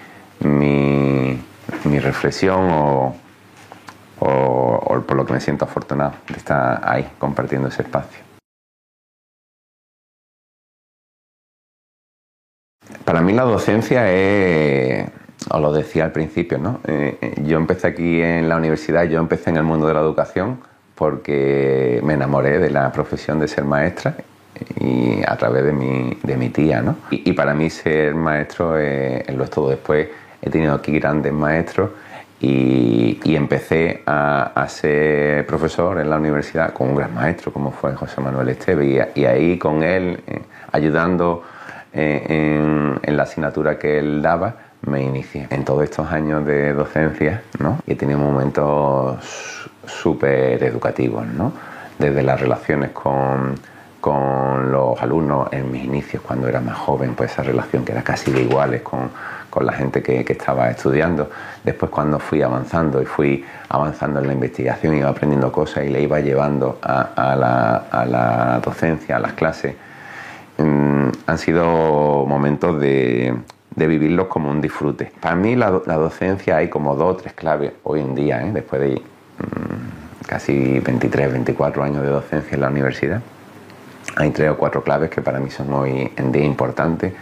mi, 0.42 1.40
reflexión 2.00 2.70
o, 2.70 3.16
o 4.20 5.04
por 5.08 5.18
lo 5.18 5.26
que 5.26 5.34
me 5.34 5.42
siento 5.42 5.66
afortunado 5.66 6.14
de 6.30 6.38
estar 6.38 6.80
ahí 6.88 7.10
compartiendo 7.18 7.70
ese 7.70 7.82
espacio. 7.82 8.20
Para 13.04 13.22
mí 13.22 13.34
la 13.34 13.44
docencia 13.44 14.12
es, 14.14 15.10
os 15.50 15.60
lo 15.60 15.74
decía 15.74 16.06
al 16.06 16.12
principio, 16.12 16.60
¿no? 16.60 16.82
Eh, 16.86 17.18
eh, 17.20 17.42
yo 17.44 17.58
empecé 17.58 17.88
aquí 17.88 18.22
en 18.22 18.48
la 18.48 18.58
universidad, 18.58 19.06
yo 19.06 19.20
empecé 19.20 19.50
en 19.50 19.58
el 19.58 19.64
mundo 19.64 19.88
de 19.88 19.96
la 19.96 20.02
educación 20.02 20.60
porque 20.98 22.02
me 22.04 22.16
enamoré 22.16 22.58
de 22.58 22.72
la 22.72 22.92
profesión 22.92 23.40
de 23.40 23.48
ser 23.48 23.64
maestra 23.66 24.16
y 24.80 25.22
a 25.26 25.36
través 25.38 25.64
de 25.64 25.72
mi, 25.72 26.18
de 26.24 26.38
mi 26.38 26.50
tía, 26.50 26.82
¿no? 26.82 26.96
Y, 27.12 27.34
para 27.34 27.54
mí 27.54 27.70
ser 27.70 28.16
maestro 28.16 28.80
es, 28.80 29.30
lo 29.30 29.44
es 29.44 29.50
todo. 29.52 29.70
Después 29.70 30.08
he 30.42 30.50
tenido 30.50 30.74
aquí 30.74 30.98
grandes 31.00 31.32
maestros 31.32 31.92
y, 32.40 33.20
empecé 33.36 34.02
a, 34.08 34.66
ser 34.68 35.46
profesor 35.46 36.00
en 36.00 36.10
la 36.10 36.18
universidad 36.18 36.74
con 36.74 36.90
un 36.90 36.96
gran 36.96 37.14
maestro 37.14 37.54
como 37.54 37.72
fue 37.72 37.94
José 37.94 38.20
Manuel 38.20 38.50
Esteve 38.50 39.12
y, 39.14 39.26
ahí 39.26 39.60
con 39.60 39.84
él 39.84 40.20
eh, 40.26 40.42
ayudando 40.72 41.44
en, 41.94 43.00
la 43.04 43.24
asignatura 43.24 43.78
que 43.78 44.00
él 44.00 44.22
daba, 44.22 44.56
me 44.82 45.04
inicié. 45.04 45.48
En 45.52 45.64
todos 45.64 45.84
estos 45.84 46.12
años 46.12 46.46
de 46.46 46.74
docencia, 46.74 47.44
¿no? 47.60 47.80
Y 47.86 47.94
he 47.94 47.96
tenido 47.96 48.20
momentos 48.20 49.67
súper 49.88 50.64
educativos, 50.64 51.26
¿no? 51.26 51.52
Desde 51.98 52.22
las 52.22 52.40
relaciones 52.40 52.92
con, 52.92 53.56
con 54.00 54.72
los 54.72 55.02
alumnos 55.02 55.48
en 55.52 55.72
mis 55.72 55.84
inicios, 55.84 56.22
cuando 56.22 56.48
era 56.48 56.62
más 56.62 56.78
joven, 56.78 57.16
pues 57.16 57.32
esa 57.32 57.44
relación 57.44 57.84
que 57.84 57.94
era 57.94 58.04
casi 58.04 58.32
de 58.32 58.42
iguales 58.42 58.82
con, 58.82 59.10
con 59.50 59.66
la 59.66 59.74
gente 59.74 60.04
que, 60.04 60.24
que, 60.24 60.34
estaba 60.34 60.70
estudiando. 60.70 61.30
Después 61.64 61.90
cuando 61.90 62.20
fui 62.20 62.42
avanzando 62.42 63.02
y 63.02 63.06
fui 63.06 63.44
avanzando 63.70 64.20
en 64.20 64.28
la 64.28 64.34
investigación, 64.34 64.96
iba 64.96 65.10
aprendiendo 65.10 65.52
cosas 65.52 65.86
y 65.86 65.90
le 65.90 66.02
iba 66.02 66.20
llevando 66.20 66.78
a, 66.82 67.02
a, 67.16 67.36
la, 67.36 67.76
a 67.90 68.06
la 68.06 68.62
docencia, 68.64 69.16
a 69.16 69.20
las 69.20 69.34
clases, 69.34 69.76
Mm, 70.58 71.10
han 71.28 71.38
sido 71.38 72.26
momentos 72.26 72.80
de, 72.80 73.36
vivirlos 73.76 74.28
como 74.28 74.50
un 74.50 74.60
disfrute. 74.60 75.12
Para 75.22 75.36
mí 75.36 75.56
la, 75.56 75.70
docencia 75.70 76.58
hay 76.58 76.68
como 76.70 76.96
dos 76.96 77.14
o 77.14 77.18
tres 77.18 77.34
claves 77.34 77.74
hoy 77.84 78.02
en 78.02 78.16
día, 78.16 78.44
¿eh? 78.44 78.52
después 78.52 78.82
de 78.82 78.96
mm, 78.96 79.67
casi 80.28 80.80
23, 80.80 81.32
24 81.32 81.84
años 81.84 82.04
de 82.04 82.10
docencia 82.10 82.56
en 82.56 82.62
la 82.62 82.70
universidad. 82.70 83.22
Hay 84.16 84.32
tres 84.32 84.52
o 84.52 84.58
cuatro 84.58 84.84
claves 84.84 85.10
que 85.10 85.22
para 85.22 85.40
mí 85.40 85.50
son 85.50 85.68
día 86.32 86.44
importantes. 86.44 87.14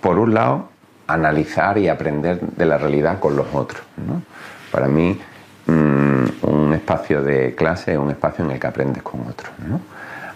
Por 0.00 0.18
un 0.18 0.34
lado, 0.34 0.68
analizar 1.06 1.76
y 1.78 1.88
aprender 1.88 2.40
de 2.40 2.64
la 2.64 2.78
realidad 2.78 3.18
con 3.18 3.36
los 3.36 3.46
otros. 3.52 3.82
Para 4.70 4.88
mí, 4.88 5.20
mm, 5.66 6.24
un 6.42 6.72
espacio 6.74 7.22
de 7.22 7.54
clase 7.54 7.92
es 7.92 7.98
un 7.98 8.10
espacio 8.10 8.44
en 8.44 8.52
el 8.52 8.60
que 8.60 8.66
aprendes 8.66 9.02
con 9.02 9.20
otros. 9.22 9.52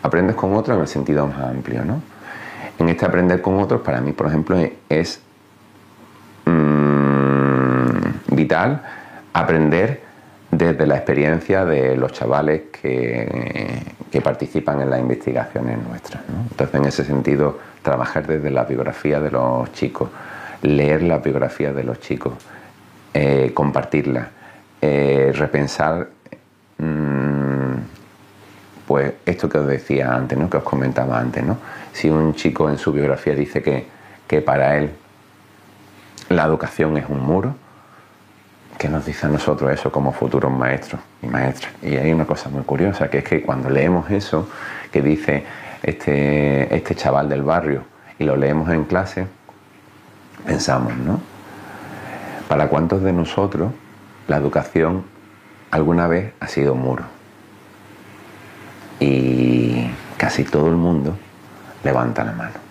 Aprendes 0.02 0.36
con 0.36 0.54
otros 0.54 0.76
en 0.76 0.82
el 0.82 0.88
sentido 0.88 1.26
más 1.26 1.40
amplio. 1.40 1.84
¿no? 1.84 2.00
en 2.78 2.88
este 2.88 3.04
aprender 3.04 3.42
con 3.42 3.58
otros, 3.58 3.80
para 3.80 4.00
mí, 4.00 4.12
por 4.12 4.28
ejemplo, 4.28 4.56
es 4.88 5.20
mm, 6.44 8.34
vital 8.34 8.82
aprender 9.32 10.02
desde 10.58 10.86
la 10.86 10.96
experiencia 10.96 11.64
de 11.64 11.96
los 11.96 12.12
chavales 12.12 12.62
que, 12.72 13.96
participan 14.22 14.80
en 14.80 14.90
las 14.90 14.98
investigaciones 14.98 15.78
nuestras. 15.78 16.24
Entonces, 16.50 16.74
en 16.74 16.84
ese 16.86 17.04
sentido, 17.04 17.56
trabajar 17.82 18.26
desde 18.26 18.50
la 18.50 18.64
biografía 18.64 19.20
de 19.20 19.30
los 19.30 19.72
chicos, 19.72 20.10
leer 20.62 21.02
la 21.04 21.18
biografía 21.18 21.72
de 21.72 21.84
los 21.84 22.00
chicos, 22.00 22.32
eh, 23.14 23.52
compartirla, 23.54 24.28
eh, 24.82 25.32
repensar 25.36 26.08
mm, 26.78 27.74
pues 28.88 29.12
esto 29.24 29.48
que 29.48 29.58
os 29.58 29.68
decía 29.68 30.12
antes, 30.12 30.36
¿no? 30.36 30.50
que 30.50 30.56
os 30.56 30.64
comentaba 30.64 31.20
antes. 31.20 31.44
¿no? 31.44 31.56
Si 31.92 32.10
un 32.10 32.34
chico 32.34 32.68
en 32.68 32.76
su 32.76 32.92
biografía 32.92 33.36
dice 33.36 33.62
que, 33.62 33.86
que 34.26 34.42
para 34.42 34.76
él 34.78 34.90
la 36.28 36.44
educación 36.44 36.96
es 36.96 37.08
un 37.08 37.20
muro, 37.20 37.54
¿qué 38.78 38.88
nos 38.88 39.04
dice 39.04 39.26
a 39.26 39.28
nosotros 39.28 39.70
eso 39.72 39.92
como 39.92 40.12
futuros 40.12 40.50
maestros 40.50 41.00
y 41.22 41.26
maestras? 41.26 41.72
Y 41.82 41.96
hay 41.96 42.12
una 42.12 42.24
cosa 42.24 42.48
muy 42.48 42.62
curiosa, 42.62 43.10
que 43.10 43.18
es 43.18 43.24
que 43.24 43.42
cuando 43.42 43.68
leemos 43.68 44.10
eso 44.10 44.48
que 44.92 45.02
dice 45.02 45.44
este, 45.82 46.74
este 46.74 46.94
chaval 46.94 47.28
del 47.28 47.42
barrio 47.42 47.82
y 48.18 48.24
lo 48.24 48.36
leemos 48.36 48.70
en 48.70 48.84
clase, 48.84 49.26
pensamos, 50.46 50.96
¿no? 50.96 51.20
¿Para 52.48 52.68
cuántos 52.68 53.02
de 53.02 53.12
nosotros 53.12 53.72
la 54.26 54.36
educación 54.36 55.04
alguna 55.70 56.06
vez 56.06 56.32
ha 56.40 56.46
sido 56.46 56.74
muro? 56.74 57.18
y 59.00 59.90
casi 60.16 60.44
todo 60.44 60.68
el 60.68 60.76
mundo 60.76 61.16
levanta 61.84 62.24
la 62.24 62.32
mano. 62.32 62.67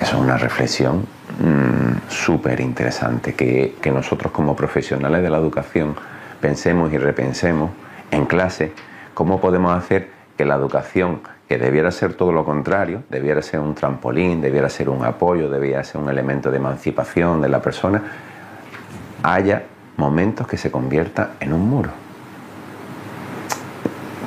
Es 0.00 0.12
una 0.14 0.36
reflexión 0.36 1.06
mm, 1.38 2.08
súper 2.08 2.60
interesante, 2.60 3.34
que, 3.34 3.76
que 3.80 3.90
nosotros 3.90 4.32
como 4.32 4.56
profesionales 4.56 5.22
de 5.22 5.30
la 5.30 5.38
educación 5.38 5.94
pensemos 6.40 6.92
y 6.92 6.98
repensemos 6.98 7.70
en 8.10 8.26
clase 8.26 8.72
cómo 9.14 9.40
podemos 9.40 9.76
hacer 9.76 10.08
que 10.36 10.44
la 10.44 10.54
educación, 10.54 11.20
que 11.48 11.58
debiera 11.58 11.90
ser 11.90 12.14
todo 12.14 12.32
lo 12.32 12.44
contrario, 12.44 13.02
debiera 13.10 13.42
ser 13.42 13.60
un 13.60 13.74
trampolín, 13.74 14.40
debiera 14.40 14.70
ser 14.70 14.88
un 14.88 15.04
apoyo, 15.04 15.50
debiera 15.50 15.84
ser 15.84 16.00
un 16.00 16.08
elemento 16.08 16.50
de 16.50 16.56
emancipación 16.56 17.42
de 17.42 17.48
la 17.48 17.60
persona, 17.60 18.02
haya 19.22 19.64
momentos 19.98 20.46
que 20.46 20.56
se 20.56 20.70
convierta 20.70 21.32
en 21.40 21.52
un 21.52 21.68
muro. 21.68 21.90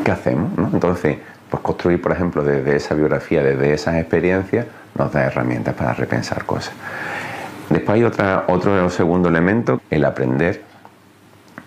¿qué 0.03 0.11
hacemos? 0.11 0.51
Entonces, 0.73 1.17
pues 1.49 1.63
construir, 1.63 2.01
por 2.01 2.11
ejemplo, 2.11 2.43
desde 2.43 2.75
esa 2.75 2.93
biografía, 2.93 3.41
desde 3.41 3.73
esas 3.73 3.95
experiencias, 3.95 4.65
nos 4.95 5.11
da 5.11 5.23
herramientas 5.23 5.73
para 5.75 5.93
repensar 5.93 6.45
cosas. 6.45 6.73
Después 7.69 7.95
hay 7.95 8.03
otra, 8.03 8.45
otro 8.47 8.89
segundo 8.89 9.29
elemento, 9.29 9.81
el 9.89 10.05
aprender 10.05 10.61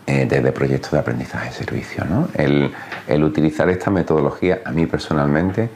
eh, 0.08 0.24
desde 0.28 0.52
proyectos 0.52 0.92
de 0.92 0.98
aprendizaje 1.00 1.48
de 1.48 1.54
servicio. 1.54 2.04
¿no? 2.04 2.28
El, 2.34 3.24
utilizar 3.24 3.68
esta 3.70 3.90
metodología, 3.90 4.60
a 4.64 4.70
mí 4.70 4.86
personalmente, 4.86 5.68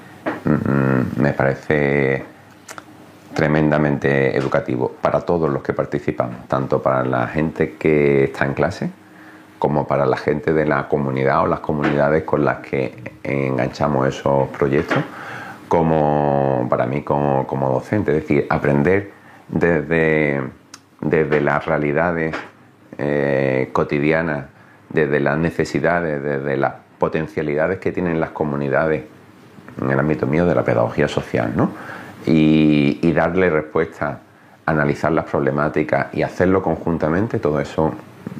mm, 0.45 1.21
me 1.21 1.33
parece 1.33 2.23
tremendamente 3.35 4.37
educativo 4.37 4.95
para 5.01 5.21
todos 5.23 5.51
los 5.51 5.65
que 5.65 5.73
participamos, 5.73 6.47
tanto 6.47 6.81
para 6.81 7.05
la 7.05 7.27
gente 7.27 7.75
que 7.77 8.25
está 8.25 8.45
en 8.45 8.55
clase, 8.55 8.91
como 9.59 9.89
para 9.89 10.07
la 10.07 10.17
gente 10.17 10.53
de 10.53 10.65
la 10.65 10.87
comunidad 10.87 11.43
o 11.43 11.47
las 11.49 11.61
comunidades 11.61 12.23
con 12.23 12.45
las 12.45 12.59
que 12.59 12.95
enganchamos 13.25 14.07
esos 14.07 14.49
proyectos, 14.51 14.99
como 15.71 16.67
para 16.69 16.85
mí 16.85 17.01
como, 17.01 17.47
docente. 17.73 18.11
Es 18.11 18.23
decir, 18.23 18.47
aprender 18.51 19.13
desde, 19.49 20.43
desde 21.01 21.41
las 21.41 21.65
realidades 21.65 22.37
eh, 22.99 23.71
cotidianas, 23.73 24.47
desde 24.91 25.19
las 25.21 25.39
necesidades, 25.39 26.23
desde 26.23 26.59
las 26.59 26.75
potencialidades 26.99 27.79
que 27.79 27.93
tienen 27.93 28.21
las 28.21 28.31
comunidades 28.31 29.05
en 29.81 29.91
el 29.91 29.99
ámbito 29.99 30.27
mío 30.27 30.45
de 30.45 30.55
la 30.55 30.65
pedagogía 30.65 31.09
social, 31.09 31.53
¿no? 31.57 31.71
y, 32.27 33.13
darle 33.13 33.51
respuesta, 33.51 34.21
analizar 34.67 35.13
las 35.13 35.25
problemáticas 35.25 36.15
y 36.15 36.23
hacerlo 36.23 36.63
conjuntamente, 36.63 37.39
todo 37.39 37.61
eso 37.61 37.95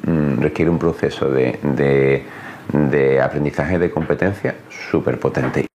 Mm, 0.05 0.41
requiere 0.41 0.71
un 0.71 0.79
proceso 0.79 1.29
de, 1.29 2.23
aprendizaje 3.23 3.77
de 3.77 3.91
competencia 3.91 4.55
súper 4.69 5.19
potente. 5.19 5.70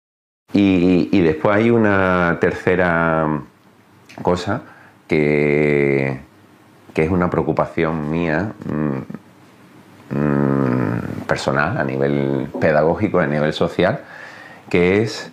Y, 0.54 1.22
después 1.22 1.56
hay 1.56 1.70
una 1.70 2.38
tercera 2.42 3.42
cosa 4.22 4.64
que, 5.08 6.20
que 6.94 7.04
es 7.04 7.10
una 7.10 7.30
preocupación 7.30 8.12
mía 8.12 8.52
mm, 8.66 10.18
mm, 10.18 11.22
personal, 11.26 11.78
a 11.78 11.84
nivel 11.84 12.50
pedagógico, 12.60 13.20
a 13.20 13.28
nivel 13.28 13.54
social, 13.54 14.02
que 14.70 15.02
es 15.02 15.32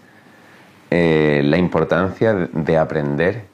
eh, 0.90 1.42
la 1.44 1.58
importancia 1.58 2.34
de 2.34 2.78
aprender 2.78 3.44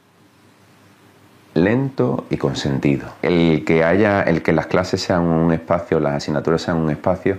lento 1.55 2.27
y 2.31 2.37
con 2.37 2.57
sentido. 2.57 3.07
El 3.23 3.65
que 3.65 3.85
haya, 3.85 4.23
el 4.23 4.43
que 4.43 4.53
las 4.53 4.67
clases 4.67 5.01
sean 5.03 5.23
un 5.23 5.53
espacio, 5.53 6.01
las 6.01 6.15
asignaturas 6.15 6.63
sean 6.63 6.77
un 6.77 6.91
espacio 6.91 7.39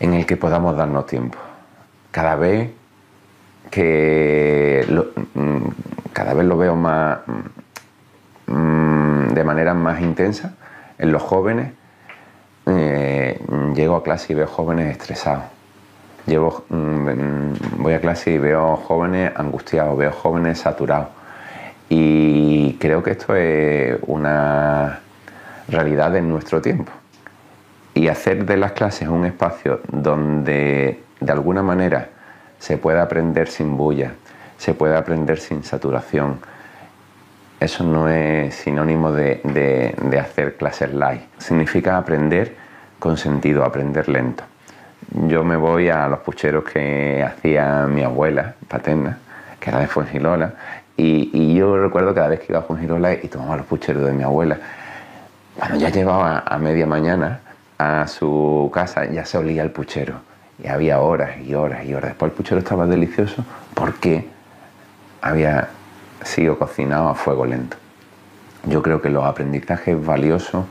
en 0.00 0.14
el 0.14 0.26
que 0.26 0.36
podamos 0.36 0.76
darnos 0.76 1.06
tiempo. 1.06 1.38
Cada 2.10 2.36
vez 2.36 2.70
que 3.74 4.86
mm, 5.34 5.58
cada 6.12 6.32
vez 6.32 6.46
lo 6.46 6.56
veo 6.56 6.76
más 6.76 7.18
mm, 8.46 9.34
de 9.34 9.44
manera 9.44 9.74
más 9.74 10.00
intensa 10.00 10.54
en 10.96 11.10
los 11.10 11.20
jóvenes. 11.20 11.72
Eh, 12.66 13.42
llego 13.74 13.96
a 13.96 14.04
clase 14.04 14.32
y 14.32 14.36
veo 14.36 14.46
jóvenes 14.46 14.92
estresados. 14.92 15.42
Llevo, 16.26 16.64
mm, 16.68 17.82
voy 17.82 17.94
a 17.94 18.00
clase 18.00 18.30
y 18.30 18.38
veo 18.38 18.76
jóvenes 18.76 19.32
angustiados, 19.34 19.98
veo 19.98 20.12
jóvenes 20.12 20.58
saturados. 20.60 21.08
Y 21.88 22.74
creo 22.74 23.02
que 23.02 23.10
esto 23.10 23.34
es 23.34 23.98
una 24.06 25.00
realidad 25.68 26.14
en 26.14 26.28
nuestro 26.28 26.62
tiempo. 26.62 26.92
Y 27.92 28.06
hacer 28.06 28.46
de 28.46 28.56
las 28.56 28.70
clases 28.70 29.08
un 29.08 29.24
espacio 29.24 29.80
donde 29.90 31.02
de 31.20 31.32
alguna 31.32 31.62
manera 31.62 32.13
se 32.64 32.78
puede 32.78 32.98
aprender 32.98 33.48
sin 33.48 33.76
bulla, 33.76 34.12
se 34.56 34.72
puede 34.72 34.96
aprender 34.96 35.38
sin 35.38 35.64
saturación. 35.64 36.38
Eso 37.60 37.84
no 37.84 38.08
es 38.08 38.54
sinónimo 38.54 39.12
de, 39.12 39.94
hacer 40.18 40.56
clases 40.56 40.94
light. 40.94 41.20
Significa 41.36 41.98
aprender 41.98 42.56
con 42.98 43.18
sentido, 43.18 43.64
aprender 43.64 44.08
lento. 44.08 44.44
Yo 45.28 45.44
me 45.44 45.56
voy 45.56 45.90
a 45.90 46.08
los 46.08 46.20
pucheros 46.20 46.64
que 46.64 47.22
hacía 47.22 47.86
mi 47.86 48.02
abuela 48.02 48.54
paterna, 48.66 49.18
que 49.60 49.68
era 49.68 49.80
de 49.80 49.86
Fuengirola, 49.86 50.54
y, 50.96 51.28
y 51.34 51.54
yo 51.54 51.76
recuerdo 51.76 52.14
cada 52.14 52.28
vez 52.28 52.40
que 52.40 52.46
iba 52.48 52.60
a 52.60 52.62
Fuengirola 52.62 53.12
y 53.12 53.28
tomaba 53.28 53.58
los 53.58 53.66
pucheros 53.66 54.06
de 54.06 54.12
mi 54.12 54.22
abuela. 54.22 54.56
Cuando 55.58 55.76
ya 55.76 55.90
llevaba 55.90 56.44
a 56.46 56.56
media 56.56 56.86
mañana 56.86 57.40
a 57.76 58.06
su 58.06 58.70
casa, 58.72 59.04
ya 59.04 59.26
se 59.26 59.36
olía 59.36 59.62
el 59.62 59.70
puchero 59.70 60.33
y 60.62 60.68
había 60.68 61.00
horas 61.00 61.38
y 61.44 61.54
horas 61.54 61.84
y 61.84 61.94
horas. 61.94 62.10
Después 62.10 62.30
el 62.30 62.36
puchero 62.36 62.58
estaba 62.58 62.86
delicioso 62.86 63.44
porque 63.74 64.28
había 65.20 65.68
sido 66.22 66.58
cocinado 66.58 67.08
a 67.08 67.14
fuego 67.14 67.44
lento. 67.44 67.76
Yo 68.64 68.82
creo 68.82 69.02
que 69.02 69.10
los 69.10 69.24
aprendizajes 69.24 70.04
valiosos 70.04 70.64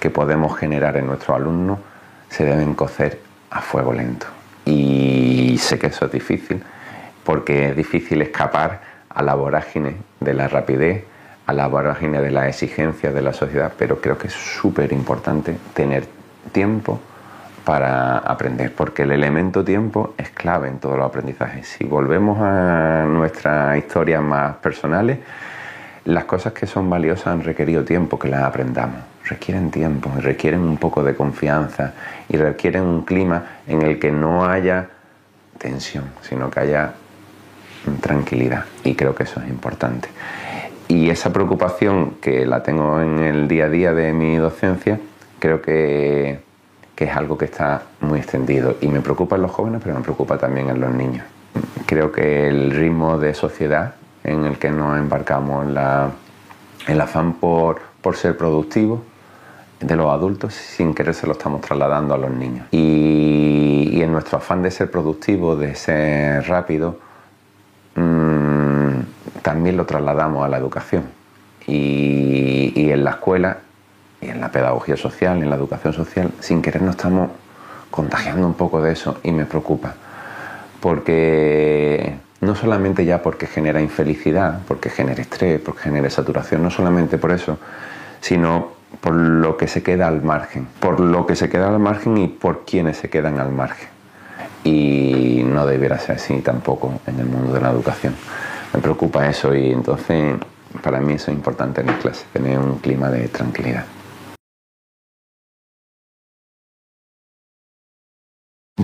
que 0.00 0.10
podemos 0.10 0.56
generar 0.56 0.96
en 0.96 1.06
nuestros 1.06 1.36
alumnos 1.36 1.78
se 2.28 2.44
deben 2.44 2.74
cocer 2.74 3.20
a 3.50 3.60
fuego 3.60 3.92
lento. 3.92 4.26
Y 4.64 5.56
sé 5.58 5.78
que 5.78 5.86
eso 5.86 6.06
es 6.06 6.12
difícil 6.12 6.62
porque 7.24 7.70
es 7.70 7.76
difícil 7.76 8.22
escapar 8.22 8.80
a 9.08 9.22
la 9.22 9.34
vorágine 9.34 9.96
de 10.20 10.34
la 10.34 10.48
rapidez, 10.48 11.04
a 11.46 11.52
la 11.52 11.66
vorágine 11.68 12.20
de 12.20 12.30
las 12.30 12.48
exigencias 12.48 13.14
de 13.14 13.22
la 13.22 13.32
sociedad, 13.32 13.72
pero 13.78 14.00
creo 14.00 14.18
que 14.18 14.26
es 14.26 14.34
súper 14.34 14.92
importante 14.92 15.56
tener 15.74 16.06
tiempo 16.52 17.00
para 17.66 18.18
aprender, 18.18 18.72
porque 18.72 19.02
el 19.02 19.10
elemento 19.10 19.64
tiempo 19.64 20.14
es 20.16 20.30
clave 20.30 20.68
en 20.68 20.78
todos 20.78 20.96
los 20.96 21.04
aprendizajes. 21.04 21.66
Si 21.66 21.82
volvemos 21.82 22.38
a 22.40 23.04
nuestras 23.08 23.76
historias 23.76 24.22
más 24.22 24.54
personales, 24.58 25.18
las 26.04 26.26
cosas 26.26 26.52
que 26.52 26.68
son 26.68 26.88
valiosas 26.88 27.26
han 27.26 27.42
requerido 27.42 27.82
tiempo 27.82 28.20
que 28.20 28.28
las 28.28 28.44
aprendamos. 28.44 29.00
Requieren 29.24 29.72
tiempo, 29.72 30.12
requieren 30.20 30.60
un 30.60 30.76
poco 30.76 31.02
de 31.02 31.16
confianza 31.16 31.94
y 32.28 32.36
requieren 32.36 32.84
un 32.84 33.02
clima 33.04 33.42
en 33.66 33.82
el 33.82 33.98
que 33.98 34.12
no 34.12 34.46
haya 34.46 34.86
tensión, 35.58 36.04
sino 36.22 36.48
que 36.48 36.60
haya 36.60 36.92
tranquilidad. 38.00 38.66
Y 38.84 38.94
creo 38.94 39.12
que 39.12 39.24
eso 39.24 39.40
es 39.40 39.48
importante. 39.48 40.08
Y 40.86 41.10
esa 41.10 41.32
preocupación 41.32 42.18
que 42.20 42.46
la 42.46 42.62
tengo 42.62 43.00
en 43.00 43.18
el 43.18 43.48
día 43.48 43.64
a 43.64 43.70
día 43.70 43.92
de 43.92 44.12
mi 44.12 44.36
docencia, 44.36 45.00
creo 45.40 45.60
que 45.60 46.45
que 46.96 47.04
es 47.04 47.14
algo 47.14 47.36
que 47.36 47.44
está 47.44 47.82
muy 48.00 48.18
extendido 48.18 48.76
y 48.80 48.88
me 48.88 49.02
preocupa 49.02 49.36
en 49.36 49.42
los 49.42 49.50
jóvenes, 49.50 49.82
pero 49.84 49.94
me 49.94 50.00
preocupa 50.00 50.38
también 50.38 50.70
en 50.70 50.80
los 50.80 50.92
niños. 50.92 51.24
Creo 51.84 52.10
que 52.10 52.48
el 52.48 52.70
ritmo 52.70 53.18
de 53.18 53.34
sociedad 53.34 53.94
en 54.24 54.44
el 54.44 54.58
que 54.58 54.70
nos 54.70 54.98
embarcamos, 54.98 55.66
la, 55.66 56.10
el 56.88 57.00
afán 57.00 57.34
por, 57.34 57.80
por 58.00 58.16
ser 58.16 58.36
productivos 58.36 59.00
de 59.78 59.94
los 59.94 60.10
adultos, 60.10 60.54
sin 60.54 60.94
querer 60.94 61.14
se 61.14 61.26
lo 61.26 61.32
estamos 61.32 61.60
trasladando 61.60 62.14
a 62.14 62.18
los 62.18 62.30
niños. 62.30 62.66
Y, 62.70 64.00
en 64.00 64.10
nuestro 64.12 64.38
afán 64.38 64.62
de 64.62 64.70
ser 64.70 64.90
productivos, 64.90 65.58
de 65.58 65.74
ser 65.74 66.46
rápido, 66.48 66.98
mmm, 67.94 69.00
también 69.42 69.76
lo 69.76 69.84
trasladamos 69.84 70.44
a 70.44 70.48
la 70.48 70.56
educación. 70.56 71.04
Y 71.66 72.90
en 72.90 73.04
la 73.04 73.10
escuela 73.10 73.58
y 74.20 74.28
en 74.28 74.40
la 74.40 74.50
pedagogía 74.50 74.96
social, 74.96 75.42
en 75.42 75.50
la 75.50 75.56
educación 75.56 75.92
social, 75.92 76.30
sin 76.40 76.62
querer 76.62 76.82
nos 76.82 76.96
estamos 76.96 77.30
contagiando 77.90 78.46
un 78.46 78.54
poco 78.54 78.82
de 78.82 78.92
eso 78.92 79.18
y 79.22 79.32
me 79.32 79.46
preocupa. 79.46 79.94
Porque 80.80 82.16
no 82.40 82.54
solamente 82.54 83.04
ya 83.04 83.22
porque 83.22 83.46
genera 83.46 83.80
infelicidad, 83.80 84.60
porque 84.68 84.90
genera 84.90 85.22
estrés, 85.22 85.60
porque 85.60 85.82
genera 85.82 86.10
saturación, 86.10 86.62
no 86.62 86.70
solamente 86.70 87.18
por 87.18 87.32
eso, 87.32 87.58
sino 88.20 88.76
por 89.00 89.14
lo 89.14 89.56
que 89.56 89.68
se 89.68 89.82
queda 89.82 90.08
al 90.08 90.22
margen, 90.22 90.68
por 90.80 91.00
lo 91.00 91.26
que 91.26 91.36
se 91.36 91.48
queda 91.48 91.68
al 91.68 91.78
margen 91.78 92.16
y 92.18 92.28
por 92.28 92.64
quienes 92.64 92.98
se 92.98 93.08
quedan 93.08 93.38
al 93.38 93.50
margen. 93.52 93.88
Y 94.64 95.44
no 95.46 95.66
debiera 95.66 95.98
ser 95.98 96.16
así 96.16 96.40
tampoco 96.40 97.00
en 97.06 97.18
el 97.20 97.26
mundo 97.26 97.52
de 97.52 97.60
la 97.60 97.70
educación. 97.70 98.14
Me 98.74 98.80
preocupa 98.80 99.28
eso 99.28 99.54
y 99.54 99.70
entonces 99.70 100.36
para 100.82 101.00
mí 101.00 101.14
eso 101.14 101.30
es 101.30 101.36
importante 101.36 101.80
en 101.80 101.86
la 101.88 101.98
clase, 101.98 102.24
tener 102.32 102.58
un 102.58 102.78
clima 102.78 103.10
de 103.10 103.28
tranquilidad. 103.28 103.84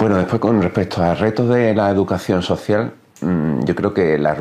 Bueno, 0.03 0.17
después 0.17 0.41
con 0.41 0.61
respecto 0.61 1.01
a 1.01 1.15
retos 1.15 1.49
de 1.49 1.77
la 1.77 1.89
educación 1.89 2.43
social, 2.43 2.93
mm, 3.21 3.61
yo 3.63 3.73
creo 3.77 3.95
que 3.95 4.19
la, 4.19 4.37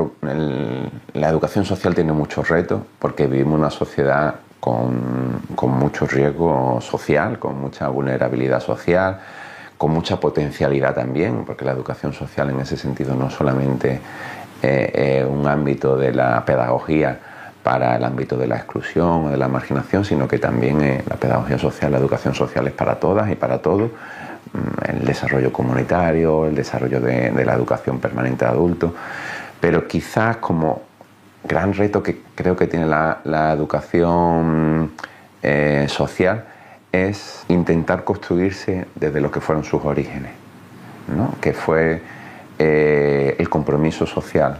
educación 1.29 1.65
social 1.65 1.93
tiene 1.93 2.13
muchos 2.13 2.49
retos 2.49 2.81
porque 2.97 3.27
vivimos 3.27 3.59
una 3.59 3.69
sociedad 3.69 4.37
con, 4.59 5.39
mucho 5.61 6.07
riesgo 6.07 6.81
social, 6.81 7.37
con 7.37 7.61
mucha 7.61 7.89
vulnerabilidad 7.89 8.59
social, 8.59 9.19
con 9.77 9.91
mucha 9.91 10.19
potencialidad 10.19 10.95
también, 10.95 11.45
porque 11.45 11.63
la 11.63 11.73
educación 11.73 12.11
social 12.11 12.49
en 12.49 12.61
ese 12.61 12.75
sentido 12.75 13.13
no 13.13 13.29
solamente 13.29 14.01
es 14.63 15.23
un 15.23 15.45
ámbito 15.45 15.95
de 15.95 16.11
la 16.11 16.43
pedagogía 16.43 17.19
para 17.61 17.97
el 17.97 18.03
ámbito 18.03 18.35
de 18.35 18.47
la 18.47 18.55
exclusión 18.55 19.27
o 19.27 19.29
de 19.29 19.37
la 19.37 19.47
marginación, 19.47 20.05
sino 20.05 20.27
que 20.27 20.39
también 20.39 21.03
la 21.07 21.17
pedagogía 21.17 21.59
social, 21.59 21.91
la 21.91 21.99
educación 21.99 22.33
social 22.33 22.65
es 22.65 22.73
para 22.73 22.95
todas 22.95 23.29
y 23.29 23.35
para 23.35 23.59
todos 23.59 23.91
el 24.87 25.05
desarrollo 25.05 25.51
comunitario, 25.51 26.45
el 26.45 26.55
desarrollo 26.55 26.99
de, 26.99 27.31
la 27.45 27.53
educación 27.53 27.99
permanente 27.99 28.45
de 28.45 28.51
adultos, 28.51 28.91
pero 29.59 29.87
quizás 29.87 30.37
como 30.37 30.81
gran 31.43 31.73
reto 31.73 32.03
que 32.03 32.21
creo 32.35 32.55
que 32.55 32.67
tiene 32.67 32.85
la, 32.85 33.53
educación 33.53 34.91
eh, 35.41 35.85
social 35.89 36.45
es 36.91 37.45
intentar 37.47 38.03
construirse 38.03 38.85
desde 38.95 39.21
lo 39.21 39.31
que 39.31 39.39
fueron 39.39 39.63
sus 39.63 39.83
orígenes, 39.85 40.31
que 41.39 41.53
fue 41.53 42.01
eh, 42.59 43.35
el 43.39 43.49
compromiso 43.49 44.05
social, 44.05 44.59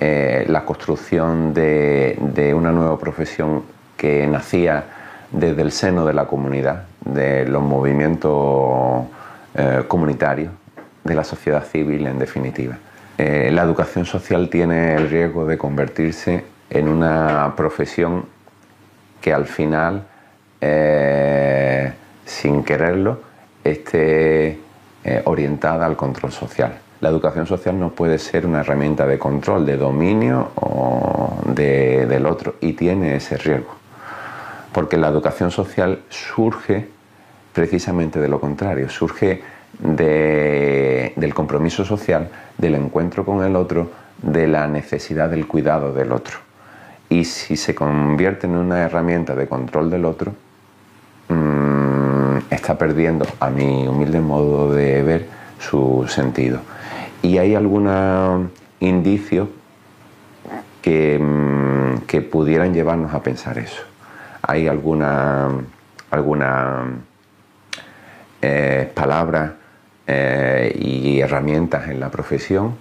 eh, 0.00 0.44
la 0.48 0.64
construcción 0.64 1.52
de, 1.52 2.52
una 2.56 2.72
nueva 2.72 2.98
profesión 2.98 3.62
que 3.96 4.26
nacía 4.26 4.84
desde 5.30 5.62
el 5.62 5.72
seno 5.72 6.06
de 6.06 6.14
la 6.14 6.26
comunidad, 6.26 6.84
de 7.04 7.46
los 7.46 7.62
movimientos 7.62 9.04
eh, 9.56 9.84
comunitario 9.86 10.50
de 11.04 11.14
la 11.14 11.22
sociedad 11.22 11.64
civil 11.64 12.08
en 12.08 12.18
definitiva. 12.18 12.76
Eh, 13.16 13.50
la 13.52 13.62
educación 13.62 14.04
social 14.04 14.48
tiene 14.48 14.96
el 14.96 15.08
riesgo 15.08 15.46
de 15.46 15.56
convertirse 15.56 16.44
en 16.70 16.88
una 16.88 17.54
profesión 17.56 18.24
que 19.20 19.32
al 19.32 19.46
final, 19.46 20.06
eh, 20.60 21.92
sin 22.24 22.64
quererlo, 22.64 23.20
esté 23.62 24.58
orientada 25.24 25.84
al 25.86 25.96
control 25.96 26.32
social. 26.32 26.78
La 27.00 27.10
educación 27.10 27.46
social 27.46 27.78
no 27.78 27.90
puede 27.90 28.18
ser 28.18 28.46
una 28.46 28.60
herramienta 28.60 29.06
de 29.06 29.18
control, 29.18 29.66
de 29.66 29.76
dominio 29.76 30.50
o 30.54 31.38
del 31.46 32.26
otro, 32.26 32.56
y 32.60 32.72
tiene 32.72 33.16
ese 33.16 33.36
riesgo. 33.36 33.74
Porque 34.72 34.96
la 34.96 35.08
educación 35.08 35.50
social 35.50 36.00
surge 36.08 36.88
precisamente 37.54 38.20
de 38.20 38.28
lo 38.28 38.40
contrario, 38.40 38.90
surge 38.90 39.42
del 39.78 41.34
compromiso 41.34 41.84
social, 41.84 42.28
del 42.58 42.74
encuentro 42.74 43.24
con 43.24 43.42
el 43.44 43.56
otro, 43.56 43.90
de 44.20 44.46
la 44.46 44.66
necesidad 44.66 45.30
del 45.30 45.46
cuidado 45.46 45.92
del 45.92 46.12
otro. 46.12 46.38
Y 47.08 47.24
si 47.24 47.56
se 47.56 47.74
convierte 47.74 48.46
en 48.46 48.56
una 48.56 48.82
herramienta 48.82 49.34
de 49.34 49.46
control 49.46 49.90
del 49.90 50.04
otro, 50.04 50.32
mm, 51.28 52.38
está 52.50 52.76
perdiendo, 52.76 53.26
a 53.40 53.50
mi 53.50 53.86
humilde 53.86 54.20
modo 54.20 54.74
de 54.74 55.02
ver, 55.02 55.26
su 55.58 56.06
sentido. 56.08 56.60
Y 57.22 57.38
hay 57.38 57.54
algunos 57.54 58.48
indicios 58.80 59.48
que, 60.82 61.18
mm, 61.18 62.06
que 62.06 62.20
pudieran 62.20 62.74
llevarnos 62.74 63.14
a 63.14 63.22
pensar 63.22 63.58
eso. 63.58 63.82
Hay 64.42 64.66
alguna, 64.68 65.48
alguna 66.10 66.84
eh, 68.46 68.90
palabras 68.92 69.52
eh, 70.06 70.70
y 70.78 71.18
herramientas 71.20 71.88
en 71.88 71.98
la 71.98 72.10
profesión 72.10 72.76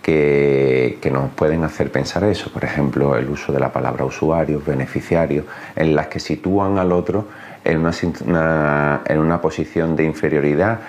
que, 0.00 0.98
nos 1.12 1.30
pueden 1.32 1.64
hacer 1.64 1.92
pensar 1.92 2.24
eso. 2.24 2.50
Por 2.50 2.64
ejemplo, 2.64 3.14
el 3.16 3.28
uso 3.28 3.52
de 3.52 3.60
la 3.60 3.70
palabra 3.70 4.06
usuario, 4.06 4.62
beneficiario, 4.66 5.44
en 5.76 5.94
las 5.94 6.06
que 6.06 6.18
sitúan 6.18 6.78
al 6.78 6.92
otro 6.92 7.28
en 7.62 7.80
una, 7.80 9.02
en 9.04 9.18
una 9.18 9.40
posición 9.42 9.96
de 9.96 10.04
inferioridad 10.04 10.80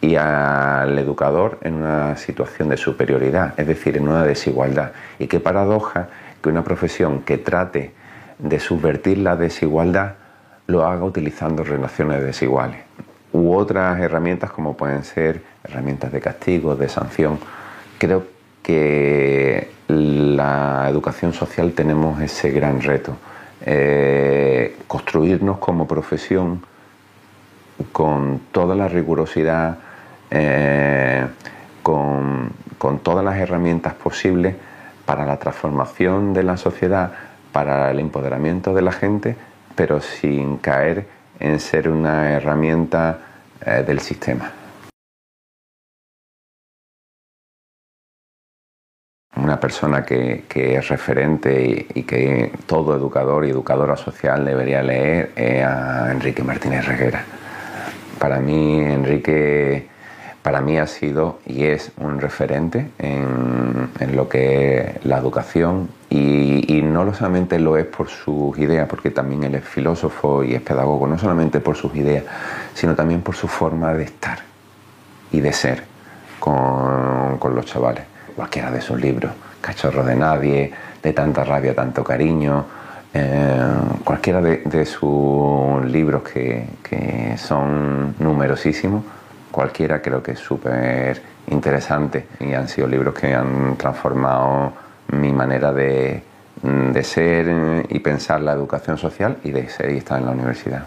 y 0.00 0.14
al 0.14 0.96
educador 0.96 1.58
en 1.62 1.74
una 1.74 2.16
situación 2.16 2.68
de 2.68 2.76
superioridad, 2.76 3.54
es 3.56 3.66
decir, 3.66 3.96
en 3.96 4.06
una 4.06 4.22
desigualdad. 4.22 4.92
Y 5.18 5.26
qué 5.26 5.40
paradoja 5.40 6.06
que 6.40 6.48
una 6.48 6.62
profesión 6.62 7.22
que 7.22 7.36
trate 7.36 7.92
de 8.38 8.60
subvertir 8.60 9.18
la 9.18 9.34
desigualdad 9.34 10.12
lo 10.68 10.86
haga 10.86 11.02
utilizando 11.04 11.64
relaciones 11.64 12.22
desiguales 12.22 12.78
u 13.32 13.54
otras 13.54 14.00
herramientas 14.00 14.50
como 14.50 14.76
pueden 14.76 15.04
ser 15.04 15.42
herramientas 15.64 16.12
de 16.12 16.20
castigo, 16.20 16.76
de 16.76 16.88
sanción. 16.88 17.38
Creo 17.98 18.24
que 18.62 19.70
la 19.88 20.86
educación 20.88 21.32
social 21.32 21.72
tenemos 21.72 22.20
ese 22.20 22.50
gran 22.50 22.80
reto, 22.80 23.16
eh, 23.64 24.76
construirnos 24.86 25.58
como 25.58 25.86
profesión 25.86 26.62
con 27.90 28.40
toda 28.52 28.74
la 28.74 28.88
rigurosidad, 28.88 29.78
eh, 30.30 31.26
con, 31.82 32.52
con 32.78 33.00
todas 33.00 33.24
las 33.24 33.38
herramientas 33.38 33.94
posibles 33.94 34.54
para 35.04 35.26
la 35.26 35.38
transformación 35.38 36.32
de 36.32 36.42
la 36.44 36.56
sociedad, 36.56 37.12
para 37.52 37.90
el 37.90 37.98
empoderamiento 37.98 38.72
de 38.72 38.82
la 38.82 38.92
gente, 38.92 39.36
pero 39.74 40.00
sin 40.00 40.58
caer 40.58 41.06
en 41.42 41.58
ser 41.58 41.88
una 41.88 42.30
herramienta 42.30 43.18
eh, 43.66 43.82
del 43.84 43.98
sistema. 43.98 44.50
Una 49.34 49.58
persona 49.58 50.04
que, 50.04 50.44
es 50.54 50.88
referente 50.88 51.86
y, 51.92 52.02
que 52.04 52.52
todo 52.66 52.94
educador 52.94 53.44
y 53.44 53.50
educadora 53.50 53.96
social 53.96 54.44
debería 54.44 54.82
leer 54.82 55.32
es 55.34 55.64
a 55.64 56.12
Enrique 56.12 56.44
Martínez 56.44 56.86
Reguera. 56.86 57.24
Para 58.20 58.38
mí, 58.38 58.78
Enrique 58.80 59.88
para 60.42 60.60
mí 60.60 60.78
ha 60.78 60.86
sido 60.86 61.40
y 61.44 61.64
es 61.64 61.90
un 61.96 62.20
referente 62.20 62.90
en, 62.98 63.90
lo 64.14 64.28
que 64.28 64.78
es 64.78 65.04
la 65.04 65.18
educación 65.18 65.88
y, 66.14 66.82
no 66.82 67.12
solamente 67.14 67.58
lo 67.58 67.76
es 67.76 67.86
por 67.86 68.08
sus 68.08 68.58
ideas, 68.58 68.88
porque 68.88 69.10
también 69.10 69.44
él 69.44 69.54
es 69.54 69.64
filósofo 69.64 70.44
y 70.44 70.54
es 70.54 70.60
pedagogo, 70.60 71.06
no 71.06 71.18
solamente 71.18 71.60
por 71.60 71.76
sus 71.76 71.94
ideas, 71.96 72.24
sino 72.74 72.94
también 72.94 73.22
por 73.22 73.34
su 73.34 73.48
forma 73.48 73.94
de 73.94 74.04
estar 74.04 74.38
y 75.30 75.40
de 75.40 75.52
ser 75.52 75.84
con, 76.38 77.38
los 77.54 77.64
chavales. 77.64 78.04
Cualquiera 78.36 78.70
de 78.70 78.80
sus 78.80 79.00
libros, 79.00 79.32
Cachorro 79.60 80.04
de 80.04 80.16
Nadie, 80.16 80.72
de 81.02 81.12
tanta 81.12 81.44
rabia, 81.44 81.74
tanto 81.74 82.04
cariño, 82.04 82.64
eh, 83.14 83.60
cualquiera 84.04 84.40
de, 84.40 84.86
sus 84.86 85.84
libros 85.84 86.22
que, 86.22 86.66
que 86.82 87.36
son 87.38 88.14
numerosísimos, 88.18 89.04
cualquiera 89.50 90.00
creo 90.00 90.22
que 90.22 90.32
es 90.32 90.38
súper 90.38 91.20
interesante 91.48 92.26
y 92.40 92.52
han 92.54 92.68
sido 92.68 92.86
libros 92.86 93.14
que 93.14 93.34
han 93.34 93.76
transformado 93.76 94.72
mi 95.12 95.32
manera 95.32 95.72
de, 95.72 96.22
de 96.62 97.04
ser 97.04 97.86
y 97.88 97.98
pensar 98.00 98.40
la 98.40 98.52
educación 98.52 98.98
social 98.98 99.38
y 99.44 99.50
de 99.50 99.68
ser 99.68 99.90
estar 99.90 100.18
en 100.18 100.26
la 100.26 100.32
universidad. 100.32 100.86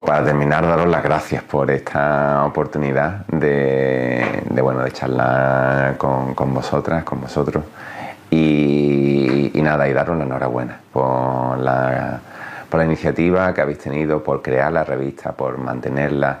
Para 0.00 0.24
terminar, 0.24 0.66
daros 0.66 0.86
las 0.86 1.02
gracias 1.02 1.42
por 1.42 1.70
esta 1.70 2.44
oportunidad 2.44 3.26
de, 3.26 4.42
bueno, 4.62 4.82
de 4.82 4.92
charlar 4.92 5.96
con, 5.96 6.54
vosotras, 6.54 7.04
con 7.04 7.22
vosotros. 7.22 7.64
Y, 8.30 9.50
y, 9.54 9.62
nada, 9.62 9.88
y 9.88 9.92
daros 9.92 10.18
la 10.18 10.24
enhorabuena 10.24 10.80
por 10.92 11.58
la 11.58 12.20
por 12.74 12.80
la 12.80 12.86
iniciativa 12.86 13.54
que 13.54 13.60
habéis 13.60 13.78
tenido, 13.78 14.24
por 14.24 14.42
crear 14.42 14.72
la 14.72 14.82
revista, 14.82 15.30
por 15.30 15.58
mantenerla, 15.58 16.38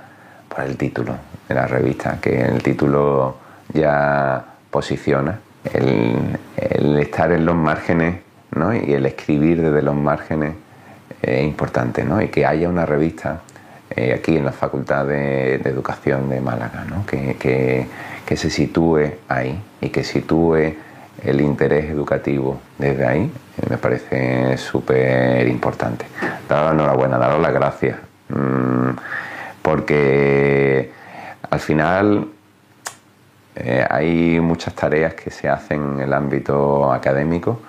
el 0.58 0.76
título 0.76 1.16
de 1.48 1.54
la 1.54 1.66
revista, 1.66 2.18
que 2.20 2.42
el 2.42 2.62
título 2.62 3.36
ya 3.72 4.44
posiciona. 4.70 5.38
El, 5.72 6.38
estar 6.98 7.32
en 7.32 7.44
los 7.46 7.56
márgenes 7.56 8.20
y 8.86 8.92
el 8.92 9.06
escribir 9.06 9.62
desde 9.62 9.82
los 9.82 9.94
márgenes 9.94 10.54
es 11.22 11.42
importante, 11.42 12.04
¿no? 12.04 12.20
y 12.20 12.28
que 12.28 12.44
haya 12.44 12.68
una 12.68 12.84
revista 12.84 13.40
eh, 13.90 14.14
aquí 14.14 14.36
en 14.36 14.44
la 14.44 14.52
Facultad 14.52 15.06
de, 15.06 15.54
Educación 15.56 16.28
de 16.28 16.40
Málaga, 16.40 16.84
que, 17.06 17.86
que 18.24 18.36
se 18.36 18.50
sitúe 18.50 19.12
ahí 19.28 19.58
y 19.80 19.88
que 19.88 20.04
sitúe 20.04 20.74
el 21.22 21.40
interés 21.40 21.86
educativo 21.90 22.60
desde 22.78 23.06
ahí 23.06 23.32
eh, 23.56 23.66
me 23.70 23.78
parece 23.78 24.56
súper 24.56 25.46
importante. 25.46 26.06
Daros 26.48 26.74
enhorabuena, 26.74 27.18
daros 27.18 27.40
las 27.40 27.52
gracias, 27.52 27.96
mm, 28.28 28.90
porque 29.64 30.90
al 31.48 31.58
final 31.58 32.28
eh, 33.56 33.86
hay 33.88 34.38
muchas 34.38 34.74
tareas 34.74 35.14
que 35.14 35.30
se 35.30 35.48
hacen 35.48 35.94
en 35.94 36.00
el 36.00 36.12
ámbito 36.12 36.92
académico 36.92 37.60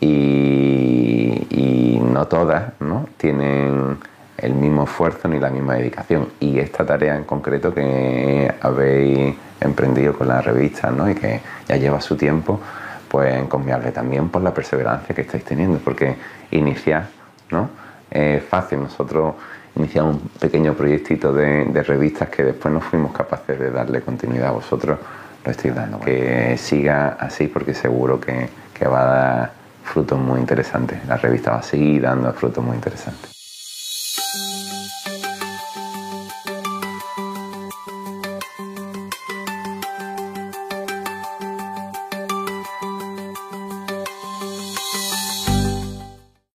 y, 0.00 2.00
no 2.02 2.26
todas 2.26 2.72
¿no? 2.80 3.06
tienen 3.16 3.98
el 4.36 4.54
mismo 4.54 4.84
esfuerzo 4.84 5.28
ni 5.28 5.38
la 5.38 5.50
misma 5.50 5.74
dedicación. 5.74 6.28
Y 6.40 6.58
esta 6.58 6.86
tarea 6.86 7.16
en 7.16 7.24
concreto 7.24 7.74
que 7.74 8.52
habéis 8.60 9.34
emprendido 9.60 10.14
con 10.14 10.28
la 10.28 10.40
revista 10.40 10.90
¿no? 10.90 11.10
y 11.10 11.14
que 11.14 11.40
ya 11.68 11.76
lleva 11.76 12.00
su 12.00 12.16
tiempo, 12.16 12.60
pues 13.08 13.34
encomiable 13.34 13.92
también 13.92 14.30
por 14.30 14.42
la 14.42 14.54
perseverancia 14.54 15.14
que 15.14 15.22
estáis 15.22 15.44
teniendo, 15.44 15.78
porque 15.78 16.16
iniciar, 16.50 17.08
¿no? 17.50 17.70
Es 18.10 18.42
fácil, 18.44 18.80
nosotros 18.80 19.34
iniciamos 19.76 20.16
un 20.16 20.28
pequeño 20.40 20.74
proyectito 20.74 21.32
de, 21.32 21.64
revistas 21.82 22.28
que 22.28 22.44
después 22.44 22.72
no 22.72 22.80
fuimos 22.80 23.12
capaces 23.12 23.58
de 23.58 23.70
darle 23.70 24.02
continuidad 24.02 24.48
a 24.48 24.52
vosotros, 24.52 24.98
lo 25.44 25.50
estoy 25.50 25.70
dando. 25.70 26.00
Que 26.00 26.56
siga 26.58 27.16
así 27.18 27.48
porque 27.48 27.74
seguro 27.74 28.20
que, 28.20 28.48
que 28.72 28.86
va 28.86 29.02
a 29.02 29.04
dar 29.04 29.52
frutos 29.84 30.18
muy 30.18 30.40
interesantes, 30.40 31.04
la 31.06 31.16
revista 31.16 31.52
va 31.52 31.58
a 31.58 31.62
seguir 31.62 32.02
dando 32.02 32.32
frutos 32.32 32.64
muy 32.64 32.76
interesantes. 32.76 33.31